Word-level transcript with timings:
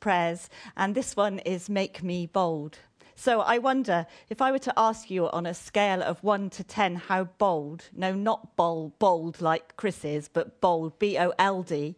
prayers, 0.00 0.48
and 0.76 0.94
this 0.94 1.16
one 1.16 1.38
is 1.40 1.68
Make 1.68 2.02
Me 2.02 2.26
Bold. 2.26 2.78
So 3.14 3.40
I 3.40 3.58
wonder 3.58 4.06
if 4.28 4.42
I 4.42 4.52
were 4.52 4.58
to 4.58 4.72
ask 4.76 5.10
you 5.10 5.28
on 5.30 5.46
a 5.46 5.54
scale 5.54 6.02
of 6.02 6.22
1 6.22 6.50
to 6.50 6.64
10 6.64 6.96
how 6.96 7.24
bold, 7.24 7.84
no, 7.94 8.14
not 8.14 8.56
bold, 8.56 8.98
bold 8.98 9.40
like 9.40 9.76
Chris 9.76 10.04
is, 10.04 10.28
but 10.28 10.60
bold, 10.60 10.98
B 10.98 11.16
O 11.18 11.32
L 11.38 11.62
D, 11.62 11.96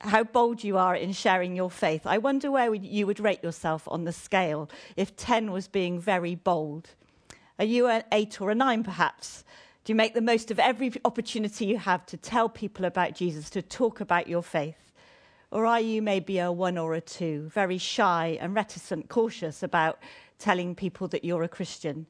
how 0.00 0.24
bold 0.24 0.64
you 0.64 0.76
are 0.76 0.96
in 0.96 1.12
sharing 1.12 1.54
your 1.54 1.70
faith. 1.70 2.04
I 2.04 2.18
wonder 2.18 2.50
where 2.50 2.74
you 2.74 3.06
would 3.06 3.20
rate 3.20 3.44
yourself 3.44 3.84
on 3.86 4.04
the 4.04 4.12
scale 4.12 4.68
if 4.96 5.14
10 5.14 5.52
was 5.52 5.68
being 5.68 6.00
very 6.00 6.34
bold. 6.34 6.90
Are 7.58 7.64
you 7.64 7.86
an 7.86 8.02
8 8.10 8.40
or 8.40 8.50
a 8.50 8.54
9 8.54 8.82
perhaps? 8.82 9.44
Do 9.84 9.92
you 9.92 9.96
make 9.96 10.14
the 10.14 10.20
most 10.20 10.50
of 10.50 10.58
every 10.58 10.92
opportunity 11.04 11.66
you 11.66 11.78
have 11.78 12.04
to 12.06 12.16
tell 12.16 12.48
people 12.48 12.84
about 12.84 13.14
Jesus, 13.14 13.50
to 13.50 13.62
talk 13.62 14.00
about 14.00 14.28
your 14.28 14.42
faith? 14.42 14.89
Or 15.50 15.66
are 15.66 15.80
you 15.80 16.00
maybe 16.00 16.38
a 16.38 16.52
1 16.52 16.78
or 16.78 16.94
a 16.94 17.00
2, 17.00 17.50
very 17.52 17.78
shy 17.78 18.38
and 18.40 18.54
reticent, 18.54 19.08
cautious 19.08 19.62
about 19.62 19.98
telling 20.38 20.74
people 20.74 21.08
that 21.08 21.24
you're 21.24 21.42
a 21.42 21.48
Christian? 21.48 22.06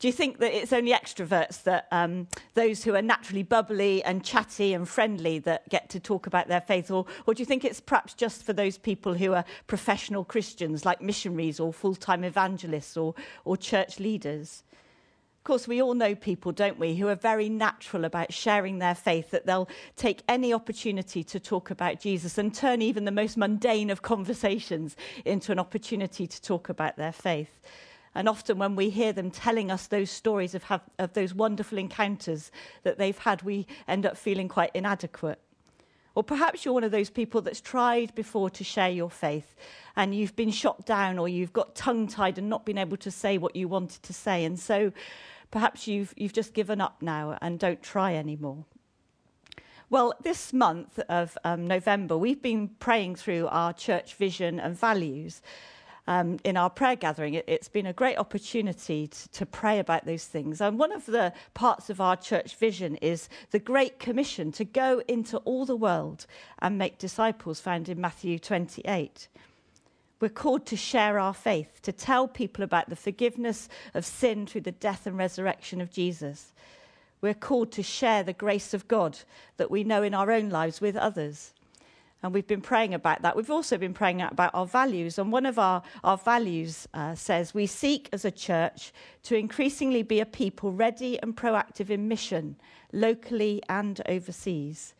Do 0.00 0.06
you 0.06 0.12
think 0.12 0.38
that 0.38 0.54
it's 0.54 0.72
only 0.72 0.92
extroverts, 0.92 1.64
that 1.64 1.88
um, 1.90 2.28
those 2.54 2.84
who 2.84 2.94
are 2.94 3.02
naturally 3.02 3.42
bubbly 3.42 4.02
and 4.04 4.24
chatty 4.24 4.72
and 4.72 4.88
friendly, 4.88 5.40
that 5.40 5.68
get 5.68 5.88
to 5.90 5.98
talk 5.98 6.26
about 6.26 6.46
their 6.46 6.60
faith? 6.60 6.90
Or, 6.90 7.04
or 7.26 7.34
do 7.34 7.42
you 7.42 7.46
think 7.46 7.64
it's 7.64 7.80
perhaps 7.80 8.14
just 8.14 8.44
for 8.44 8.52
those 8.52 8.78
people 8.78 9.14
who 9.14 9.32
are 9.34 9.44
professional 9.66 10.24
Christians, 10.24 10.84
like 10.84 11.02
missionaries 11.02 11.58
or 11.58 11.72
full 11.72 11.96
time 11.96 12.22
evangelists 12.22 12.96
or, 12.96 13.14
or 13.44 13.56
church 13.56 13.98
leaders? 13.98 14.62
Course, 15.48 15.66
we 15.66 15.80
all 15.80 15.94
know 15.94 16.14
people, 16.14 16.52
don't 16.52 16.78
we, 16.78 16.94
who 16.94 17.08
are 17.08 17.14
very 17.14 17.48
natural 17.48 18.04
about 18.04 18.34
sharing 18.34 18.80
their 18.80 18.94
faith, 18.94 19.30
that 19.30 19.46
they'll 19.46 19.66
take 19.96 20.22
any 20.28 20.52
opportunity 20.52 21.24
to 21.24 21.40
talk 21.40 21.70
about 21.70 22.00
Jesus 22.00 22.36
and 22.36 22.54
turn 22.54 22.82
even 22.82 23.06
the 23.06 23.10
most 23.10 23.38
mundane 23.38 23.88
of 23.88 24.02
conversations 24.02 24.94
into 25.24 25.50
an 25.50 25.58
opportunity 25.58 26.26
to 26.26 26.42
talk 26.42 26.68
about 26.68 26.98
their 26.98 27.12
faith. 27.12 27.62
And 28.14 28.28
often, 28.28 28.58
when 28.58 28.76
we 28.76 28.90
hear 28.90 29.14
them 29.14 29.30
telling 29.30 29.70
us 29.70 29.86
those 29.86 30.10
stories 30.10 30.54
of, 30.54 30.64
have, 30.64 30.82
of 30.98 31.14
those 31.14 31.32
wonderful 31.32 31.78
encounters 31.78 32.52
that 32.82 32.98
they've 32.98 33.16
had, 33.16 33.40
we 33.40 33.66
end 33.88 34.04
up 34.04 34.18
feeling 34.18 34.48
quite 34.48 34.72
inadequate. 34.74 35.40
Or 36.14 36.24
perhaps 36.24 36.64
you're 36.64 36.74
one 36.74 36.84
of 36.84 36.90
those 36.90 37.10
people 37.10 37.40
that's 37.40 37.60
tried 37.60 38.14
before 38.14 38.50
to 38.50 38.64
share 38.64 38.90
your 38.90 39.08
faith 39.08 39.54
and 39.96 40.14
you've 40.14 40.34
been 40.36 40.50
shot 40.50 40.84
down 40.84 41.16
or 41.16 41.28
you've 41.28 41.52
got 41.52 41.76
tongue 41.76 42.08
tied 42.08 42.38
and 42.38 42.48
not 42.48 42.66
been 42.66 42.76
able 42.76 42.96
to 42.96 43.10
say 43.10 43.38
what 43.38 43.54
you 43.54 43.68
wanted 43.68 44.02
to 44.02 44.12
say. 44.12 44.44
And 44.44 44.58
so 44.58 44.92
perhaps 45.50 45.86
you've, 45.86 46.14
you've 46.16 46.32
just 46.32 46.54
given 46.54 46.80
up 46.80 47.02
now 47.02 47.38
and 47.40 47.58
don't 47.58 47.82
try 47.82 48.14
anymore. 48.14 48.64
Well, 49.90 50.14
this 50.22 50.52
month 50.52 50.98
of 51.08 51.38
um, 51.44 51.66
November, 51.66 52.16
we've 52.18 52.42
been 52.42 52.68
praying 52.78 53.16
through 53.16 53.48
our 53.48 53.72
church 53.72 54.14
vision 54.14 54.60
and 54.60 54.78
values 54.78 55.40
um, 56.08 56.38
in 56.42 56.56
our 56.56 56.70
prayer 56.70 56.96
gathering, 56.96 57.34
it, 57.34 57.46
has 57.46 57.68
been 57.68 57.84
a 57.84 57.92
great 57.92 58.16
opportunity 58.16 59.08
to, 59.08 59.28
to 59.28 59.46
pray 59.46 59.78
about 59.78 60.06
those 60.06 60.24
things. 60.24 60.62
And 60.62 60.78
one 60.78 60.90
of 60.90 61.04
the 61.04 61.34
parts 61.52 61.90
of 61.90 62.00
our 62.00 62.16
church 62.16 62.56
vision 62.56 62.96
is 62.96 63.28
the 63.50 63.58
Great 63.58 63.98
Commission 63.98 64.50
to 64.52 64.64
go 64.64 65.02
into 65.06 65.36
all 65.38 65.66
the 65.66 65.76
world 65.76 66.24
and 66.60 66.78
make 66.78 66.96
disciples, 66.96 67.60
found 67.60 67.90
in 67.90 68.00
Matthew 68.00 68.38
28. 68.38 69.28
We're 70.20 70.28
called 70.28 70.66
to 70.66 70.76
share 70.76 71.18
our 71.18 71.34
faith, 71.34 71.80
to 71.82 71.92
tell 71.92 72.26
people 72.26 72.64
about 72.64 72.88
the 72.88 72.96
forgiveness 72.96 73.68
of 73.94 74.04
sin 74.04 74.46
through 74.46 74.62
the 74.62 74.72
death 74.72 75.06
and 75.06 75.16
resurrection 75.16 75.80
of 75.80 75.90
Jesus. 75.90 76.52
We're 77.20 77.34
called 77.34 77.72
to 77.72 77.82
share 77.82 78.22
the 78.22 78.32
grace 78.32 78.74
of 78.74 78.88
God 78.88 79.18
that 79.56 79.70
we 79.70 79.84
know 79.84 80.02
in 80.02 80.14
our 80.14 80.30
own 80.30 80.50
lives 80.50 80.80
with 80.80 80.96
others. 80.96 81.52
And 82.22 82.34
we've 82.34 82.46
been 82.46 82.60
praying 82.60 82.94
about 82.94 83.22
that. 83.22 83.36
We've 83.36 83.50
also 83.50 83.78
been 83.78 83.94
praying 83.94 84.22
about 84.22 84.50
our 84.52 84.66
values. 84.66 85.18
And 85.18 85.30
one 85.30 85.46
of 85.46 85.56
our, 85.58 85.82
our 86.02 86.16
values 86.16 86.88
uh, 86.92 87.14
says 87.14 87.54
we 87.54 87.66
seek 87.66 88.08
as 88.12 88.24
a 88.24 88.30
church 88.30 88.92
to 89.24 89.36
increasingly 89.36 90.02
be 90.02 90.18
a 90.18 90.26
people 90.26 90.72
ready 90.72 91.20
and 91.22 91.36
proactive 91.36 91.90
in 91.90 92.08
mission, 92.08 92.56
locally 92.92 93.62
and 93.68 94.00
overseas. 94.08 94.94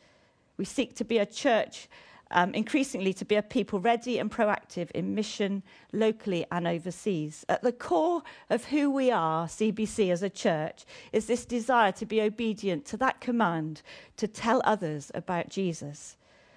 We 0.56 0.64
seek 0.64 0.94
to 0.96 1.04
be 1.04 1.18
a 1.18 1.26
church, 1.26 1.88
um, 2.30 2.54
increasingly 2.54 3.12
to 3.14 3.24
be 3.24 3.36
a 3.36 3.42
people 3.42 3.80
ready 3.80 4.18
and 4.18 4.30
proactive 4.30 4.90
in 4.92 5.14
mission, 5.14 5.62
locally 5.92 6.44
and 6.50 6.66
overseas. 6.66 7.44
At 7.48 7.62
the 7.62 7.72
core 7.72 8.22
of 8.50 8.66
who 8.66 8.90
we 8.90 9.10
are, 9.10 9.46
CBC 9.46 10.10
as 10.10 10.22
a 10.22 10.30
church, 10.30 10.84
is 11.12 11.26
this 11.26 11.44
desire 11.44 11.92
to 11.92 12.06
be 12.06 12.20
obedient 12.20 12.84
to 12.86 12.96
that 12.98 13.20
command 13.20 13.82
to 14.16 14.28
tell 14.28 14.60
others 14.64 15.10
about 15.14 15.48
Jesus. 15.48 16.16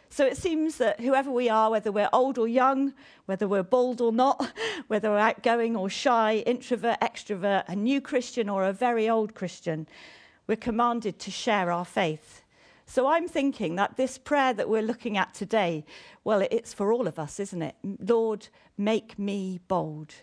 So 0.10 0.26
it 0.26 0.36
seems 0.36 0.78
that 0.78 1.00
whoever 1.00 1.32
we 1.32 1.48
are, 1.48 1.72
whether 1.72 1.90
we're 1.90 2.10
old 2.12 2.38
or 2.38 2.46
young, 2.46 2.94
whether 3.28 3.48
we're 3.48 3.64
bold 3.64 4.02
or 4.02 4.12
not, 4.12 4.52
whether 4.88 5.10
we're 5.10 5.18
outgoing 5.18 5.78
or 5.78 5.90
shy, 5.90 6.44
introvert, 6.46 7.00
extrovert, 7.00 7.64
a 7.70 7.78
new 7.78 8.02
Christian 8.02 8.50
or 8.50 8.66
a 8.66 8.74
very 8.74 9.10
old 9.10 9.34
Christian, 9.34 9.88
we're 10.48 10.58
commanded 10.58 11.18
to 11.20 11.32
share 11.32 11.72
our 11.72 11.86
faith. 11.86 12.41
So 12.86 13.08
I'm 13.08 13.28
thinking 13.28 13.76
that 13.76 13.98
this 13.98 14.18
prayer 14.18 14.54
that 14.54 14.70
we're 14.70 14.82
looking 14.82 15.18
at 15.18 15.34
today, 15.34 15.86
well, 16.24 16.46
it's 16.52 16.74
for 16.74 16.92
all 16.92 17.08
of 17.08 17.18
us, 17.18 17.40
isn't 17.40 17.62
it? 17.62 17.76
Lord, 17.84 18.48
make 18.78 19.18
me 19.18 19.60
bold. 19.68 20.14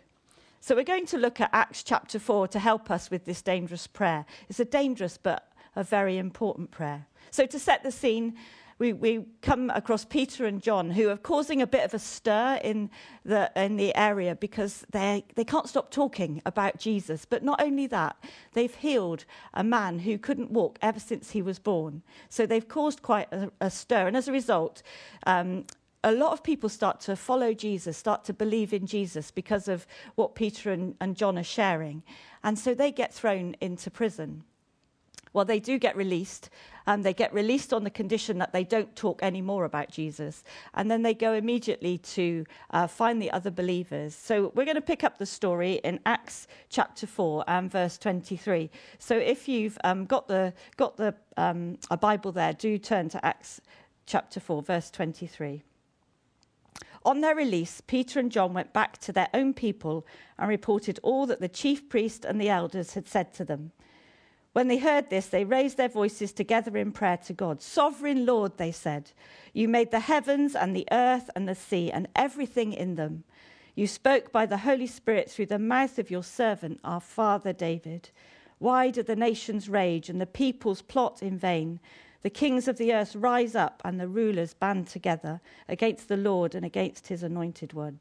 So 0.60 0.74
we're 0.74 0.84
going 0.84 1.06
to 1.06 1.18
look 1.18 1.40
at 1.40 1.50
Acts 1.52 1.82
chapter 1.82 2.18
4 2.18 2.48
to 2.48 2.58
help 2.58 2.90
us 2.90 3.10
with 3.10 3.24
this 3.24 3.42
dangerous 3.42 3.86
prayer. 3.86 4.26
It's 4.48 4.60
a 4.60 4.64
dangerous 4.64 5.16
but 5.16 5.50
a 5.76 5.84
very 5.84 6.18
important 6.18 6.70
prayer. 6.70 7.06
So 7.30 7.46
to 7.46 7.58
set 7.58 7.82
the 7.82 7.92
scene, 7.92 8.34
we, 8.78 8.92
we 8.92 9.24
come 9.42 9.70
across 9.70 10.04
Peter 10.04 10.46
and 10.46 10.62
John 10.62 10.90
who 10.90 11.08
are 11.08 11.16
causing 11.16 11.60
a 11.60 11.66
bit 11.66 11.84
of 11.84 11.94
a 11.94 11.98
stir 11.98 12.60
in 12.62 12.90
the, 13.24 13.50
in 13.56 13.76
the 13.76 13.94
area 13.96 14.36
because 14.36 14.84
they, 14.90 15.24
they 15.34 15.44
can't 15.44 15.68
stop 15.68 15.90
talking 15.90 16.40
about 16.46 16.78
Jesus. 16.78 17.24
But 17.24 17.42
not 17.42 17.60
only 17.60 17.86
that, 17.88 18.16
they've 18.52 18.74
healed 18.74 19.24
a 19.52 19.64
man 19.64 20.00
who 20.00 20.16
couldn't 20.16 20.50
walk 20.50 20.78
ever 20.80 21.00
since 21.00 21.32
he 21.32 21.42
was 21.42 21.58
born. 21.58 22.02
So 22.28 22.46
they've 22.46 22.68
caused 22.68 23.02
quite 23.02 23.32
a, 23.32 23.50
a 23.60 23.70
stir. 23.70 24.06
And 24.06 24.16
as 24.16 24.28
a 24.28 24.32
result, 24.32 24.82
um, 25.26 25.64
a 26.04 26.12
lot 26.12 26.32
of 26.32 26.44
people 26.44 26.68
start 26.68 27.00
to 27.00 27.16
follow 27.16 27.52
Jesus, 27.52 27.96
start 27.96 28.24
to 28.24 28.32
believe 28.32 28.72
in 28.72 28.86
Jesus 28.86 29.32
because 29.32 29.66
of 29.66 29.86
what 30.14 30.36
Peter 30.36 30.70
and, 30.70 30.94
and 31.00 31.16
John 31.16 31.36
are 31.36 31.42
sharing. 31.42 32.04
And 32.44 32.56
so 32.56 32.74
they 32.74 32.92
get 32.92 33.12
thrown 33.12 33.56
into 33.60 33.90
prison. 33.90 34.44
Well, 35.32 35.44
they 35.44 35.60
do 35.60 35.78
get 35.78 35.96
released, 35.96 36.50
and 36.86 37.04
they 37.04 37.12
get 37.12 37.32
released 37.34 37.72
on 37.72 37.84
the 37.84 37.90
condition 37.90 38.38
that 38.38 38.52
they 38.52 38.64
don't 38.64 38.94
talk 38.96 39.22
anymore 39.22 39.64
about 39.64 39.90
Jesus. 39.90 40.42
And 40.74 40.90
then 40.90 41.02
they 41.02 41.14
go 41.14 41.34
immediately 41.34 41.98
to 41.98 42.46
uh, 42.70 42.86
find 42.86 43.20
the 43.20 43.30
other 43.30 43.50
believers. 43.50 44.14
So 44.14 44.52
we're 44.54 44.64
going 44.64 44.74
to 44.76 44.80
pick 44.80 45.04
up 45.04 45.18
the 45.18 45.26
story 45.26 45.80
in 45.84 46.00
Acts 46.06 46.48
chapter 46.70 47.06
4 47.06 47.44
and 47.46 47.70
verse 47.70 47.98
23. 47.98 48.70
So 48.98 49.16
if 49.16 49.48
you've 49.48 49.76
um, 49.84 50.06
got, 50.06 50.28
the, 50.28 50.54
got 50.76 50.96
the, 50.96 51.14
um, 51.36 51.78
a 51.90 51.96
Bible 51.96 52.32
there, 52.32 52.54
do 52.54 52.78
turn 52.78 53.10
to 53.10 53.24
Acts 53.24 53.60
chapter 54.06 54.40
4, 54.40 54.62
verse 54.62 54.90
23. 54.90 55.62
On 57.04 57.20
their 57.20 57.34
release, 57.34 57.80
Peter 57.86 58.18
and 58.18 58.32
John 58.32 58.54
went 58.54 58.72
back 58.72 58.98
to 58.98 59.12
their 59.12 59.28
own 59.32 59.54
people 59.54 60.06
and 60.38 60.48
reported 60.48 60.98
all 61.02 61.26
that 61.26 61.40
the 61.40 61.48
chief 61.48 61.88
priest 61.88 62.24
and 62.24 62.40
the 62.40 62.48
elders 62.48 62.94
had 62.94 63.06
said 63.06 63.32
to 63.34 63.44
them. 63.44 63.72
When 64.58 64.66
they 64.66 64.78
heard 64.78 65.08
this, 65.08 65.26
they 65.26 65.44
raised 65.44 65.76
their 65.76 65.88
voices 65.88 66.32
together 66.32 66.76
in 66.76 66.90
prayer 66.90 67.18
to 67.18 67.32
God. 67.32 67.62
Sovereign 67.62 68.26
Lord, 68.26 68.58
they 68.58 68.72
said, 68.72 69.12
you 69.52 69.68
made 69.68 69.92
the 69.92 70.00
heavens 70.00 70.56
and 70.56 70.74
the 70.74 70.88
earth 70.90 71.30
and 71.36 71.48
the 71.48 71.54
sea 71.54 71.92
and 71.92 72.08
everything 72.16 72.72
in 72.72 72.96
them. 72.96 73.22
You 73.76 73.86
spoke 73.86 74.32
by 74.32 74.46
the 74.46 74.56
Holy 74.56 74.88
Spirit 74.88 75.30
through 75.30 75.46
the 75.46 75.60
mouth 75.60 76.00
of 76.00 76.10
your 76.10 76.24
servant, 76.24 76.80
our 76.82 77.00
father 77.00 77.52
David. 77.52 78.10
Why 78.58 78.90
do 78.90 79.04
the 79.04 79.14
nations 79.14 79.68
rage 79.68 80.10
and 80.10 80.20
the 80.20 80.26
peoples 80.26 80.82
plot 80.82 81.22
in 81.22 81.38
vain? 81.38 81.78
The 82.22 82.28
kings 82.28 82.66
of 82.66 82.78
the 82.78 82.92
earth 82.92 83.14
rise 83.14 83.54
up 83.54 83.80
and 83.84 84.00
the 84.00 84.08
rulers 84.08 84.54
band 84.54 84.88
together 84.88 85.40
against 85.68 86.08
the 86.08 86.16
Lord 86.16 86.56
and 86.56 86.66
against 86.66 87.06
his 87.06 87.22
anointed 87.22 87.74
one. 87.74 88.00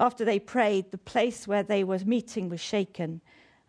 After 0.00 0.24
they 0.24 0.38
prayed, 0.38 0.90
the 0.90 0.98
place 0.98 1.48
where 1.48 1.62
they 1.62 1.82
were 1.82 1.98
meeting 1.98 2.48
was 2.48 2.60
shaken 2.60 3.20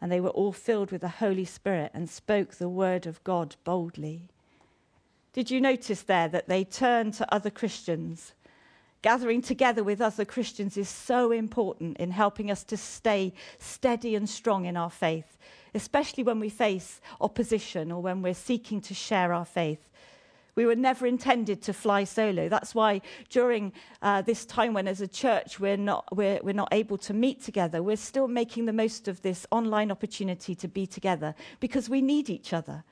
and 0.02 0.12
they 0.12 0.20
were 0.20 0.30
all 0.30 0.54
filled 0.54 0.92
with 0.92 1.02
the 1.02 1.08
Holy 1.08 1.46
Spirit 1.46 1.92
and 1.94 2.10
spoke 2.10 2.56
the 2.56 2.70
word 2.70 3.06
of 3.06 3.24
God 3.24 3.56
boldly. 3.64 4.30
Did 5.34 5.52
you 5.52 5.60
notice 5.62 6.02
there 6.02 6.28
that 6.28 6.48
they 6.48 6.64
turned 6.64 7.14
to 7.16 7.34
other 7.34 7.50
Christians? 7.50 8.34
Gathering 9.02 9.42
together 9.42 9.84
with 9.84 10.02
other 10.02 10.26
Christians 10.26 10.76
is 10.76 10.90
so 10.90 11.31
important 11.31 11.98
in 11.98 12.12
helping 12.12 12.52
us 12.52 12.64
to 12.66 12.78
stay 12.78 13.34
steady 13.58 14.16
and 14.16 14.30
strong 14.30 14.66
in 14.66 14.76
our 14.76 14.90
faith, 14.90 15.38
especially 15.74 16.24
when 16.24 16.40
we 16.40 16.50
face 16.50 17.00
opposition 17.22 17.92
or 17.92 18.02
when 18.02 18.22
we're 18.22 18.34
seeking 18.34 18.81
to 18.81 18.94
share 18.94 19.31
our 19.31 19.46
faith. 19.46 19.90
We 20.59 20.65
were 20.65 20.75
never 20.75 21.07
intended 21.07 21.61
to 21.61 21.73
fly 21.73 22.03
solo. 22.03 22.50
That's 22.50 22.75
why 22.75 23.00
during 23.29 23.71
uh, 24.01 24.23
this 24.23 24.45
time 24.45 24.73
when, 24.73 24.89
as 24.89 25.00
a 25.00 25.07
church, 25.07 25.57
we're 25.57 25.77
not, 25.77 26.13
we're, 26.13 26.41
we're 26.44 26.51
not 26.51 26.67
able 26.73 26.97
to 26.97 27.13
meet 27.13 27.41
together, 27.41 27.81
we're 27.81 27.95
still 27.95 28.27
making 28.27 28.65
the 28.65 28.73
most 28.73 29.07
of 29.07 29.21
this 29.21 29.47
online 29.51 29.89
opportunity 29.89 30.56
to 30.56 30.67
be 30.67 30.85
together 30.85 31.33
because 31.61 31.88
we 31.88 32.01
need 32.01 32.29
each 32.29 32.51
other. 32.51 32.83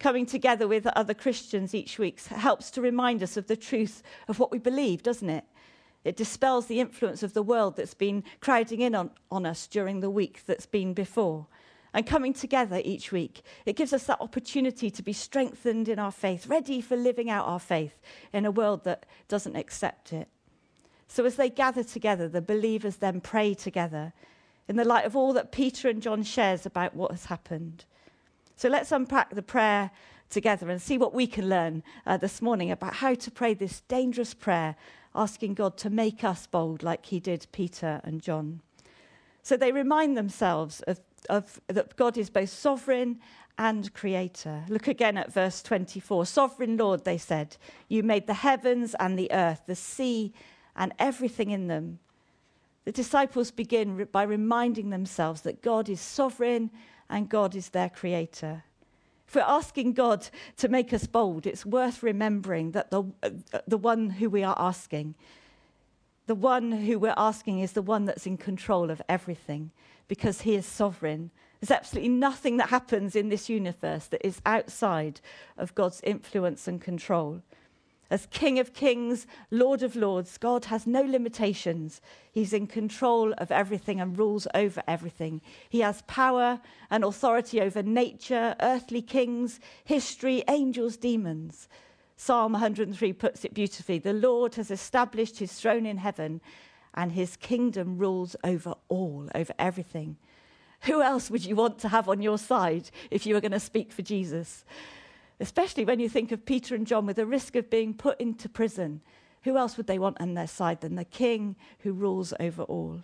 Coming 0.00 0.26
together 0.26 0.68
with 0.68 0.86
other 0.88 1.14
Christians 1.14 1.74
each 1.74 1.98
week 1.98 2.22
helps 2.24 2.70
to 2.72 2.82
remind 2.82 3.22
us 3.22 3.38
of 3.38 3.46
the 3.46 3.56
truth 3.56 4.02
of 4.28 4.38
what 4.38 4.52
we 4.52 4.58
believe, 4.58 5.02
doesn't 5.02 5.30
it? 5.30 5.44
It 6.04 6.18
dispels 6.18 6.66
the 6.66 6.80
influence 6.80 7.22
of 7.22 7.32
the 7.32 7.42
world 7.42 7.76
that's 7.76 7.94
been 7.94 8.22
crowding 8.40 8.82
in 8.82 8.94
on, 8.94 9.12
on 9.30 9.46
us 9.46 9.66
during 9.66 10.00
the 10.00 10.10
week 10.10 10.42
that's 10.44 10.66
been 10.66 10.92
before. 10.92 11.46
And 11.94 12.06
coming 12.06 12.32
together 12.32 12.80
each 12.84 13.12
week, 13.12 13.42
it 13.66 13.76
gives 13.76 13.92
us 13.92 14.04
that 14.04 14.20
opportunity 14.20 14.90
to 14.90 15.02
be 15.02 15.12
strengthened 15.12 15.88
in 15.88 15.98
our 15.98 16.12
faith, 16.12 16.46
ready 16.46 16.80
for 16.80 16.96
living 16.96 17.28
out 17.28 17.46
our 17.46 17.60
faith 17.60 18.00
in 18.32 18.46
a 18.46 18.50
world 18.50 18.84
that 18.84 19.04
doesn't 19.28 19.56
accept 19.56 20.12
it. 20.12 20.28
So, 21.06 21.26
as 21.26 21.36
they 21.36 21.50
gather 21.50 21.84
together, 21.84 22.28
the 22.28 22.40
believers 22.40 22.96
then 22.96 23.20
pray 23.20 23.52
together 23.52 24.14
in 24.68 24.76
the 24.76 24.84
light 24.84 25.04
of 25.04 25.16
all 25.16 25.32
that 25.34 25.52
Peter 25.52 25.88
and 25.88 26.00
John 26.00 26.22
shares 26.22 26.64
about 26.64 26.94
what 26.94 27.10
has 27.10 27.26
happened. 27.26 27.84
So 28.56 28.68
let's 28.68 28.92
unpack 28.92 29.34
the 29.34 29.42
prayer 29.42 29.90
together 30.30 30.70
and 30.70 30.80
see 30.80 30.96
what 30.96 31.12
we 31.12 31.26
can 31.26 31.48
learn 31.48 31.82
uh, 32.06 32.16
this 32.16 32.40
morning 32.40 32.70
about 32.70 32.94
how 32.94 33.14
to 33.14 33.30
pray 33.30 33.54
this 33.54 33.80
dangerous 33.82 34.34
prayer, 34.34 34.76
asking 35.14 35.54
God 35.54 35.76
to 35.78 35.90
make 35.90 36.24
us 36.24 36.46
bold 36.46 36.82
like 36.82 37.06
he 37.06 37.20
did 37.20 37.46
Peter 37.52 38.00
and 38.04 38.22
John. 38.22 38.60
So 39.42 39.56
they 39.56 39.72
remind 39.72 40.16
themselves 40.16 40.80
of, 40.82 41.00
of 41.28 41.60
that 41.68 41.96
God 41.96 42.16
is 42.16 42.30
both 42.30 42.50
sovereign 42.50 43.20
and 43.58 43.92
creator. 43.94 44.64
Look 44.68 44.88
again 44.88 45.16
at 45.16 45.32
verse 45.32 45.62
24. 45.62 46.26
Sovereign 46.26 46.76
Lord, 46.76 47.04
they 47.04 47.18
said, 47.18 47.56
you 47.88 48.02
made 48.02 48.26
the 48.26 48.34
heavens 48.34 48.94
and 48.98 49.18
the 49.18 49.30
earth, 49.32 49.62
the 49.66 49.76
sea, 49.76 50.32
and 50.74 50.92
everything 50.98 51.50
in 51.50 51.68
them. 51.68 51.98
The 52.84 52.92
disciples 52.92 53.50
begin 53.50 54.08
by 54.10 54.24
reminding 54.24 54.90
themselves 54.90 55.42
that 55.42 55.62
God 55.62 55.88
is 55.88 56.00
sovereign 56.00 56.70
and 57.08 57.28
God 57.28 57.54
is 57.54 57.68
their 57.68 57.88
creator. 57.88 58.64
If 59.28 59.36
we're 59.36 59.42
asking 59.42 59.92
God 59.92 60.28
to 60.56 60.68
make 60.68 60.92
us 60.92 61.06
bold, 61.06 61.46
it's 61.46 61.64
worth 61.64 62.02
remembering 62.02 62.72
that 62.72 62.90
the, 62.90 63.04
uh, 63.22 63.60
the 63.66 63.78
one 63.78 64.10
who 64.10 64.28
we 64.28 64.42
are 64.42 64.56
asking, 64.58 65.14
the 66.26 66.34
one 66.34 66.72
who 66.72 66.98
we're 66.98 67.14
asking 67.16 67.60
is 67.60 67.72
the 67.72 67.82
one 67.82 68.06
that's 68.06 68.26
in 68.26 68.36
control 68.36 68.90
of 68.90 69.00
everything 69.08 69.70
because 70.12 70.42
he 70.42 70.54
is 70.54 70.66
sovereign. 70.66 71.30
There's 71.58 71.70
absolutely 71.70 72.10
nothing 72.10 72.58
that 72.58 72.68
happens 72.68 73.16
in 73.16 73.30
this 73.30 73.48
universe 73.48 74.08
that 74.08 74.26
is 74.26 74.42
outside 74.44 75.22
of 75.56 75.74
God's 75.74 76.02
influence 76.04 76.68
and 76.68 76.82
control. 76.82 77.40
As 78.10 78.26
King 78.26 78.58
of 78.58 78.74
Kings, 78.74 79.26
Lord 79.50 79.82
of 79.82 79.96
Lords, 79.96 80.36
God 80.36 80.66
has 80.66 80.86
no 80.86 81.00
limitations. 81.00 82.02
He's 82.30 82.52
in 82.52 82.66
control 82.66 83.32
of 83.38 83.50
everything 83.50 84.02
and 84.02 84.18
rules 84.18 84.46
over 84.54 84.82
everything. 84.86 85.40
He 85.70 85.80
has 85.80 86.02
power 86.02 86.60
and 86.90 87.04
authority 87.04 87.62
over 87.62 87.82
nature, 87.82 88.54
earthly 88.60 89.00
kings, 89.00 89.60
history, 89.82 90.44
angels, 90.46 90.98
demons. 90.98 91.70
Psalm 92.16 92.52
103 92.52 93.14
puts 93.14 93.46
it 93.46 93.54
beautifully 93.54 93.98
The 93.98 94.12
Lord 94.12 94.56
has 94.56 94.70
established 94.70 95.38
his 95.38 95.52
throne 95.54 95.86
in 95.86 95.96
heaven, 95.96 96.42
and 96.94 97.12
his 97.12 97.36
kingdom 97.36 97.98
rules 97.98 98.36
over 98.44 98.74
all, 98.88 99.28
over 99.34 99.52
everything. 99.58 100.16
Who 100.82 101.00
else 101.00 101.30
would 101.30 101.44
you 101.44 101.56
want 101.56 101.78
to 101.80 101.88
have 101.88 102.08
on 102.08 102.22
your 102.22 102.38
side 102.38 102.90
if 103.10 103.24
you 103.24 103.34
were 103.34 103.40
going 103.40 103.52
to 103.52 103.60
speak 103.60 103.92
for 103.92 104.02
Jesus? 104.02 104.64
especially 105.42 105.84
when 105.84 105.98
you 105.98 106.08
think 106.08 106.30
of 106.30 106.46
Peter 106.46 106.74
and 106.76 106.86
John 106.86 107.04
with 107.04 107.16
the 107.16 107.26
risk 107.26 107.56
of 107.56 107.68
being 107.68 107.94
put 107.94 108.20
into 108.20 108.48
prison. 108.48 109.00
Who 109.42 109.56
else 109.56 109.76
would 109.76 109.88
they 109.88 109.98
want 109.98 110.20
on 110.20 110.34
their 110.34 110.46
side 110.46 110.80
than 110.80 110.94
the 110.94 111.04
king 111.04 111.56
who 111.80 111.92
rules 111.92 112.32
over 112.38 112.62
all? 112.62 113.02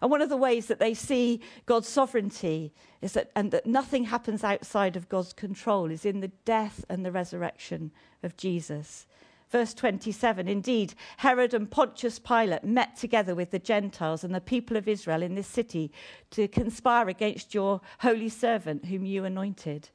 And 0.00 0.10
one 0.10 0.22
of 0.22 0.30
the 0.30 0.36
ways 0.36 0.66
that 0.66 0.78
they 0.78 0.94
see 0.94 1.40
God's 1.66 1.88
sovereignty 1.88 2.72
is 3.02 3.12
that, 3.12 3.30
and 3.36 3.50
that 3.52 3.66
nothing 3.66 4.04
happens 4.04 4.42
outside 4.42 4.96
of 4.96 5.10
God's 5.10 5.34
control, 5.34 5.90
is 5.90 6.06
in 6.06 6.20
the 6.20 6.32
death 6.46 6.86
and 6.88 7.04
the 7.04 7.12
resurrection 7.12 7.92
of 8.22 8.36
Jesus. 8.38 9.06
Verse 9.52 9.74
27 9.74 10.48
Indeed, 10.48 10.94
Herod 11.18 11.52
and 11.52 11.70
Pontius 11.70 12.18
Pilate 12.18 12.64
met 12.64 12.96
together 12.96 13.34
with 13.34 13.50
the 13.50 13.58
Gentiles 13.58 14.24
and 14.24 14.34
the 14.34 14.40
people 14.40 14.78
of 14.78 14.88
Israel 14.88 15.22
in 15.22 15.34
this 15.34 15.46
city 15.46 15.92
to 16.30 16.48
conspire 16.48 17.10
against 17.10 17.52
your 17.52 17.82
holy 17.98 18.30
servant, 18.30 18.86
whom 18.86 19.04
you 19.04 19.26
anointed. 19.26 19.90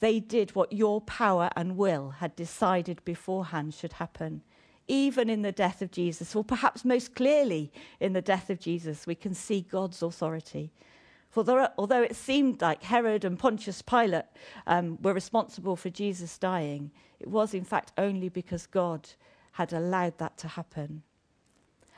They 0.00 0.18
did 0.18 0.56
what 0.56 0.72
your 0.72 1.00
power 1.00 1.50
and 1.54 1.76
will 1.76 2.10
had 2.18 2.34
decided 2.34 3.04
beforehand 3.04 3.74
should 3.74 3.94
happen. 3.94 4.42
Even 4.88 5.30
in 5.30 5.42
the 5.42 5.52
death 5.52 5.80
of 5.80 5.92
Jesus, 5.92 6.34
or 6.34 6.42
perhaps 6.42 6.84
most 6.84 7.14
clearly 7.14 7.72
in 8.00 8.12
the 8.12 8.20
death 8.20 8.50
of 8.50 8.58
Jesus, 8.58 9.06
we 9.06 9.14
can 9.14 9.34
see 9.34 9.60
God's 9.60 10.02
authority. 10.02 10.72
For 11.34 11.68
although 11.76 12.02
it 12.02 12.14
seemed 12.14 12.62
like 12.62 12.84
Herod 12.84 13.24
and 13.24 13.36
Pontius 13.36 13.82
Pilate 13.82 14.26
um, 14.68 15.02
were 15.02 15.12
responsible 15.12 15.74
for 15.74 15.90
Jesus 15.90 16.38
dying, 16.38 16.92
it 17.18 17.26
was 17.26 17.54
in 17.54 17.64
fact 17.64 17.90
only 17.98 18.28
because 18.28 18.66
God 18.68 19.08
had 19.50 19.72
allowed 19.72 20.16
that 20.18 20.38
to 20.38 20.46
happen. 20.46 21.02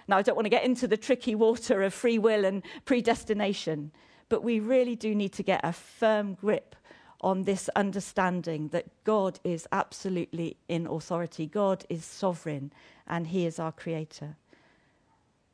Now, 0.09 0.17
I 0.17 0.23
don't 0.23 0.37
want 0.37 0.47
to 0.47 0.51
get 0.51 0.65
into 0.65 0.89
the 0.89 0.97
tricky 0.97 1.35
water 1.35 1.83
of 1.83 1.93
free 1.93 2.19
will 2.19 2.47
and 2.47 2.63
predestination, 2.87 3.93
but 4.31 4.43
we 4.43 4.59
really 4.59 4.97
do 4.97 5.15
need 5.15 5.35
to 5.35 5.43
get 5.43 5.61
a 5.63 5.75
firm 5.75 6.33
grip 6.33 6.75
on 7.21 7.43
this 7.43 7.69
understanding 7.77 8.69
that 8.69 8.87
God 9.05 9.39
is 9.45 9.69
absolutely 9.71 10.57
in 10.67 10.87
authority, 10.87 11.47
God 11.47 11.85
is 11.91 12.07
sovereign, 12.07 12.73
and 13.07 13.27
He 13.27 13.45
is 13.45 13.59
our 13.59 13.73
creator. 13.73 14.37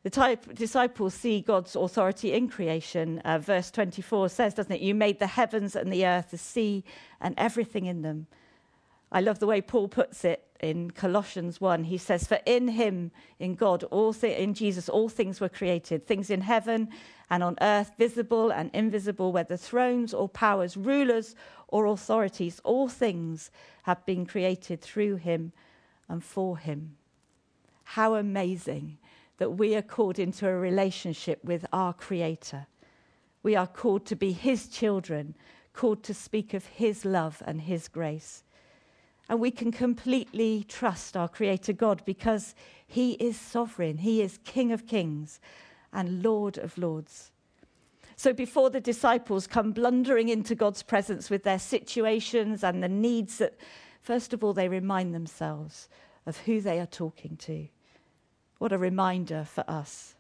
The 0.02 0.10
type, 0.10 0.54
disciples 0.54 1.14
see 1.14 1.40
God's 1.40 1.76
authority 1.76 2.32
in 2.32 2.48
creation. 2.48 3.20
Uh, 3.20 3.38
verse 3.38 3.70
24 3.70 4.28
says, 4.30 4.54
doesn't 4.54 4.72
it? 4.72 4.80
You 4.80 4.94
made 4.94 5.20
the 5.20 5.28
heavens 5.28 5.76
and 5.76 5.92
the 5.92 6.06
earth, 6.06 6.32
the 6.32 6.38
sea, 6.38 6.84
and 7.20 7.34
everything 7.38 7.86
in 7.86 8.02
them. 8.02 8.26
I 9.12 9.20
love 9.20 9.38
the 9.38 9.46
way 9.46 9.60
Paul 9.60 9.88
puts 9.88 10.24
it 10.24 10.44
in 10.58 10.90
Colossians 10.90 11.60
1. 11.60 11.84
He 11.84 11.98
says, 11.98 12.26
For 12.26 12.40
in 12.46 12.68
him, 12.68 13.12
in 13.38 13.54
God, 13.54 13.84
all 13.84 14.12
thi- 14.12 14.34
in 14.34 14.54
Jesus, 14.54 14.88
all 14.88 15.08
things 15.08 15.40
were 15.40 15.48
created, 15.48 16.06
things 16.06 16.30
in 16.30 16.40
heaven 16.40 16.88
and 17.30 17.42
on 17.42 17.56
earth, 17.60 17.92
visible 17.98 18.50
and 18.50 18.70
invisible, 18.72 19.30
whether 19.30 19.56
thrones 19.56 20.14
or 20.14 20.28
powers, 20.28 20.76
rulers 20.76 21.36
or 21.68 21.86
authorities, 21.86 22.60
all 22.64 22.88
things 22.88 23.50
have 23.84 24.04
been 24.06 24.26
created 24.26 24.80
through 24.80 25.16
him 25.16 25.52
and 26.08 26.24
for 26.24 26.56
him. 26.58 26.96
How 27.84 28.14
amazing 28.14 28.98
that 29.42 29.58
we 29.58 29.74
are 29.74 29.82
called 29.82 30.20
into 30.20 30.46
a 30.46 30.54
relationship 30.54 31.42
with 31.42 31.66
our 31.72 31.92
Creator. 31.92 32.68
We 33.42 33.56
are 33.56 33.66
called 33.66 34.06
to 34.06 34.14
be 34.14 34.30
His 34.30 34.68
children, 34.68 35.34
called 35.72 36.04
to 36.04 36.14
speak 36.14 36.54
of 36.54 36.66
His 36.66 37.04
love 37.04 37.42
and 37.44 37.62
His 37.62 37.88
grace. 37.88 38.44
And 39.28 39.40
we 39.40 39.50
can 39.50 39.72
completely 39.72 40.64
trust 40.68 41.16
our 41.16 41.28
Creator 41.28 41.72
God 41.72 42.04
because 42.04 42.54
He 42.86 43.14
is 43.14 43.36
sovereign, 43.36 43.98
He 43.98 44.22
is 44.22 44.38
King 44.44 44.70
of 44.70 44.86
kings 44.86 45.40
and 45.92 46.22
Lord 46.22 46.56
of 46.56 46.78
Lords. 46.78 47.32
So 48.14 48.32
before 48.32 48.70
the 48.70 48.80
disciples 48.80 49.48
come 49.48 49.72
blundering 49.72 50.28
into 50.28 50.54
God's 50.54 50.84
presence 50.84 51.30
with 51.30 51.42
their 51.42 51.58
situations 51.58 52.62
and 52.62 52.80
the 52.80 52.88
needs 52.88 53.38
that, 53.38 53.56
first 54.02 54.32
of 54.32 54.44
all, 54.44 54.52
they 54.52 54.68
remind 54.68 55.12
themselves 55.12 55.88
of 56.26 56.36
who 56.36 56.60
they 56.60 56.78
are 56.78 56.86
talking 56.86 57.36
to. 57.38 57.66
What 58.62 58.70
a 58.70 58.78
reminder 58.78 59.44
for 59.44 59.64
us. 59.66 60.14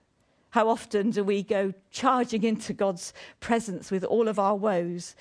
How 0.50 0.68
often 0.68 1.10
do 1.10 1.22
we 1.22 1.44
go 1.44 1.72
charging 1.92 2.42
into 2.42 2.72
God's 2.72 3.14
presence 3.38 3.92
with 3.92 4.02
all 4.02 4.26
of 4.26 4.36
our 4.36 4.56
woes 4.56 5.14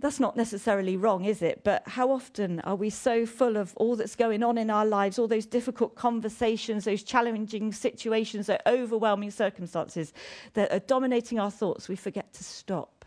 that's 0.00 0.18
not 0.18 0.36
necessarily 0.36 0.96
wrong, 0.96 1.24
is 1.24 1.42
it? 1.42 1.62
But 1.62 1.86
how 1.86 2.10
often 2.10 2.58
are 2.62 2.74
we 2.74 2.90
so 2.90 3.24
full 3.24 3.56
of 3.56 3.72
all 3.76 3.94
that's 3.94 4.16
going 4.16 4.42
on 4.42 4.58
in 4.58 4.68
our 4.68 4.84
lives, 4.84 5.16
all 5.16 5.28
those 5.28 5.46
difficult 5.46 5.94
conversations, 5.94 6.86
those 6.86 7.04
challenging 7.04 7.72
situations, 7.72 8.48
those 8.48 8.58
overwhelming 8.66 9.30
circumstances 9.30 10.12
that 10.54 10.72
are 10.72 10.80
dominating 10.80 11.38
our 11.38 11.52
thoughts, 11.52 11.88
we 11.88 11.94
forget 11.94 12.32
to 12.32 12.42
stop 12.42 13.04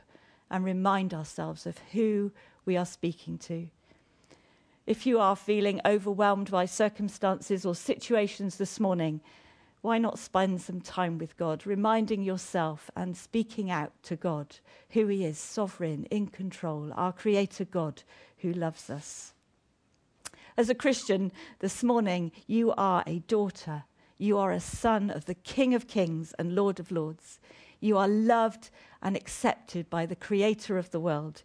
and 0.49 0.63
remind 0.63 1.13
ourselves 1.13 1.65
of 1.65 1.77
who 1.91 2.31
we 2.63 2.77
are 2.77 2.85
speaking 2.85 3.37
to. 3.39 3.67
If 4.85 5.05
you 5.05 5.17
are 5.19 5.35
feeling 5.37 5.79
overwhelmed 5.85 6.51
by 6.51 6.65
circumstances 6.65 7.65
or 7.65 7.73
situations 7.73 8.57
this 8.57 8.81
morning, 8.81 9.21
why 9.81 9.97
not 9.97 10.19
spend 10.19 10.61
some 10.61 10.81
time 10.81 11.17
with 11.17 11.37
God, 11.37 11.65
reminding 11.65 12.21
yourself 12.21 12.91
and 12.95 13.15
speaking 13.15 13.71
out 13.71 13.93
to 14.03 14.17
God 14.17 14.57
who 14.89 15.07
He 15.07 15.23
is, 15.23 15.37
sovereign, 15.37 16.05
in 16.11 16.27
control, 16.27 16.91
our 16.95 17.13
Creator 17.13 17.65
God 17.65 18.03
who 18.39 18.51
loves 18.51 18.89
us? 18.89 19.33
As 20.57 20.69
a 20.69 20.75
Christian 20.75 21.31
this 21.59 21.81
morning, 21.81 22.33
you 22.45 22.73
are 22.73 23.03
a 23.07 23.19
daughter. 23.19 23.85
You 24.17 24.37
are 24.37 24.51
a 24.51 24.59
son 24.59 25.09
of 25.09 25.25
the 25.25 25.33
King 25.33 25.73
of 25.73 25.87
Kings 25.87 26.33
and 26.37 26.55
Lord 26.55 26.79
of 26.79 26.91
Lords. 26.91 27.39
You 27.79 27.97
are 27.97 28.07
loved 28.07 28.69
and 29.01 29.15
accepted 29.15 29.89
by 29.89 30.05
the 30.05 30.15
Creator 30.15 30.77
of 30.77 30.91
the 30.91 30.99
world. 30.99 31.43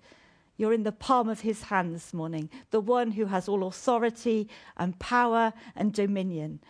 You're 0.59 0.75
in 0.75 0.83
the 0.83 0.93
palm 0.93 1.29
of 1.29 1.41
his 1.41 1.63
hand 1.63 1.95
this 1.95 2.13
morning, 2.13 2.51
the 2.71 2.81
one 2.81 3.13
who 3.13 3.27
has 3.27 3.49
all 3.49 3.67
authority 3.67 4.49
and 4.77 4.99
power 4.99 5.55
and 5.75 5.93
dominion 5.93 6.61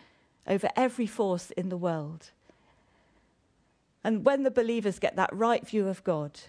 over 0.47 0.69
every 0.75 1.07
force 1.07 1.51
in 1.51 1.69
the 1.69 1.77
world. 1.77 2.29
And 4.03 4.23
when 4.23 4.43
the 4.43 4.51
believers 4.51 4.99
get 4.99 5.15
that 5.15 5.33
right 5.33 5.67
view 5.67 5.87
of 5.87 6.03
God, 6.03 6.39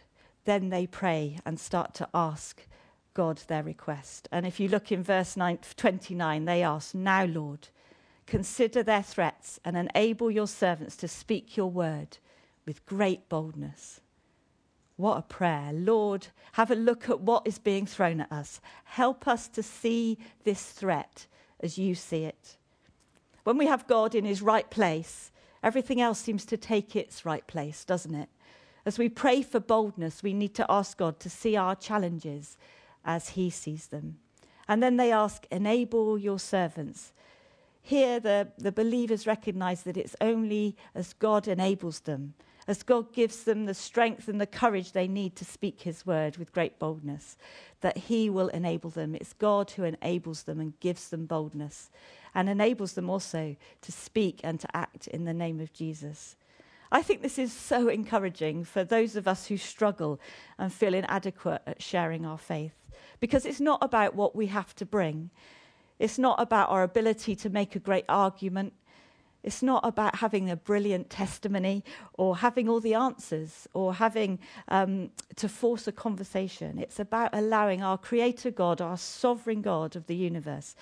then 0.45 0.69
they 0.69 0.87
pray 0.87 1.39
and 1.45 1.59
start 1.59 1.95
to 1.95 2.09
ask 2.15 2.63
God 3.15 3.39
their 3.49 3.63
request. 3.63 4.29
And 4.31 4.47
if 4.47 4.61
you 4.61 4.69
look 4.69 4.93
in 4.93 5.03
verse 5.03 5.37
9, 5.37 5.59
29, 5.77 6.45
they 6.45 6.63
ask, 6.63 6.95
Now, 6.95 7.25
Lord, 7.25 7.69
consider 8.27 8.83
their 8.83 9.03
threats 9.03 9.59
and 9.65 9.77
enable 9.77 10.31
your 10.31 10.47
servants 10.47 10.97
to 10.99 11.09
speak 11.09 11.57
your 11.57 11.71
word 11.71 12.19
with 12.67 12.87
great 12.87 13.29
boldness. 13.29 14.01
What 15.01 15.17
a 15.17 15.23
prayer. 15.23 15.71
Lord, 15.73 16.27
have 16.53 16.71
a 16.71 16.75
look 16.75 17.09
at 17.09 17.23
what 17.23 17.47
is 17.47 17.59
being 17.59 17.87
thrown 17.87 18.21
at 18.21 18.31
us. 18.31 18.61
Help 18.85 19.27
us 19.27 19.49
to 19.49 19.63
see 19.63 20.19
this 20.45 20.73
threat 20.73 21.27
as 21.61 21.79
you 21.79 21.95
see 21.95 22.25
it. 22.25 22.59
When 23.45 23.57
we 23.57 23.67
have 23.67 23.87
God 23.87 24.15
in 24.15 24.27
his 24.27 24.43
right 24.43 24.69
place, 24.69 25.33
everything 25.63 26.03
else 26.03 26.19
seems 26.19 26.45
to 26.45 26.59
take 26.59 26.95
its 26.95 27.25
right 27.25 27.47
place, 27.47 27.83
doesn't 27.83 28.15
it? 28.15 28.29
As 28.85 28.99
we 28.99 29.09
pray 29.09 29.41
for 29.41 29.59
boldness, 29.59 30.23
we 30.23 30.35
need 30.35 30.55
to 30.57 30.67
ask 30.71 30.99
God 30.99 31.19
to 31.21 31.31
see 31.31 31.57
our 31.57 31.75
challenges 31.75 32.59
as 33.03 33.31
he 33.31 33.49
sees 33.49 33.87
them. 33.87 34.19
And 34.69 34.83
then 34.83 34.99
they 34.99 35.13
ask, 35.13 35.47
Enable 35.51 36.19
your 36.19 36.39
servants. 36.39 37.15
Here, 37.81 38.21
the, 38.21 38.49
the 38.59 38.71
believers 38.71 39.27
recognize 39.27 39.83
that 39.85 39.97
it's 39.97 40.17
only 40.21 40.77
as 40.95 41.15
God 41.15 41.49
enables 41.49 42.01
them 42.01 42.35
as 42.67 42.83
God 42.83 43.13
gives 43.13 43.45
them 43.45 43.67
the 43.67 43.75
strength 43.75 44.29
and 44.29 44.41
the 44.41 44.47
courage 44.47 44.93
they 44.93 45.09
need 45.09 45.37
to 45.37 45.45
speak 45.45 45.83
His 45.83 46.07
word 46.07 46.37
with 46.37 46.53
great 46.53 46.79
boldness, 46.79 47.37
that 47.81 47.97
He 47.97 48.31
will 48.31 48.49
enable 48.49 48.91
them. 48.91 49.15
It's 49.15 49.33
God 49.33 49.73
who 49.73 49.85
enables 49.85 50.45
them 50.45 50.61
and 50.61 50.79
gives 50.81 51.09
them 51.09 51.27
boldness 51.27 51.91
and 52.35 52.49
enables 52.49 52.93
them 52.93 53.11
also 53.11 53.57
to 53.83 53.93
speak 53.93 54.41
and 54.45 54.61
to 54.61 54.77
act 54.77 55.07
in 55.09 55.25
the 55.25 55.35
name 55.35 55.61
of 55.61 55.73
Jesus. 55.73 56.37
I 56.93 57.03
think 57.03 57.23
this 57.23 57.39
is 57.39 57.53
so 57.53 57.89
encouraging 57.89 58.65
for 58.65 58.83
those 58.83 59.15
of 59.15 59.29
us 59.29 59.47
who 59.47 59.57
struggle 59.57 60.21
and 60.59 60.73
feel 60.73 60.95
inadequate 60.95 61.63
at 61.67 61.83
sharing 61.83 62.27
our 62.27 62.39
faith 62.39 62.91
because 63.21 63.47
it's 63.47 63.61
not 63.61 63.79
about 63.83 64.15
what 64.15 64.35
we 64.35 64.47
have 64.47 64.75
to 64.77 64.87
bring. 64.87 65.31
It's 65.99 66.19
not 66.19 66.41
about 66.41 66.71
our 66.71 66.83
ability 66.83 67.37
to 67.37 67.51
make 67.51 67.77
a 67.77 67.81
great 67.81 68.07
argument. 68.09 68.73
It's 69.43 69.63
not 69.63 69.87
about 69.87 70.17
having 70.17 70.51
a 70.51 70.57
brilliant 70.57 71.09
testimony 71.09 71.83
or 72.15 72.39
having 72.39 72.69
all 72.69 72.81
the 72.81 72.95
answers 72.95 73.67
or 73.73 73.95
having 73.95 74.39
um, 74.69 75.11
to 75.37 75.49
force 75.49 75.87
a 75.87 75.93
conversation. 75.93 76.79
It's 76.79 77.01
about 77.01 77.31
allowing 77.33 77.83
our 77.83 77.97
Creator 77.97 78.51
God, 78.51 78.81
our 78.81 78.99
sovereign 78.99 79.63
God 79.63 79.97
of 79.97 80.07
the 80.07 80.17
universe, 80.17 80.75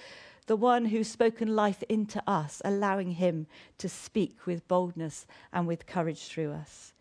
the 0.47 0.57
one 0.57 0.87
who's 0.87 1.09
spoken 1.09 1.55
life 1.55 1.85
into 1.89 2.23
us, 2.27 2.61
allowing 2.65 3.13
Him 3.13 3.47
to 3.79 3.89
speak 3.89 4.47
with 4.47 4.67
boldness 4.67 5.27
and 5.53 5.67
with 5.69 5.87
courage 5.87 6.27
through 6.27 6.53
us. 6.53 6.95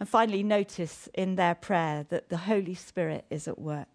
And 0.00 0.08
finally, 0.08 0.42
notice 0.42 1.08
in 1.12 1.34
their 1.34 1.56
prayer 1.56 2.06
that 2.08 2.28
the 2.28 2.36
Holy 2.38 2.74
Spirit 2.74 3.24
is 3.30 3.48
at 3.48 3.58
work. 3.58 3.88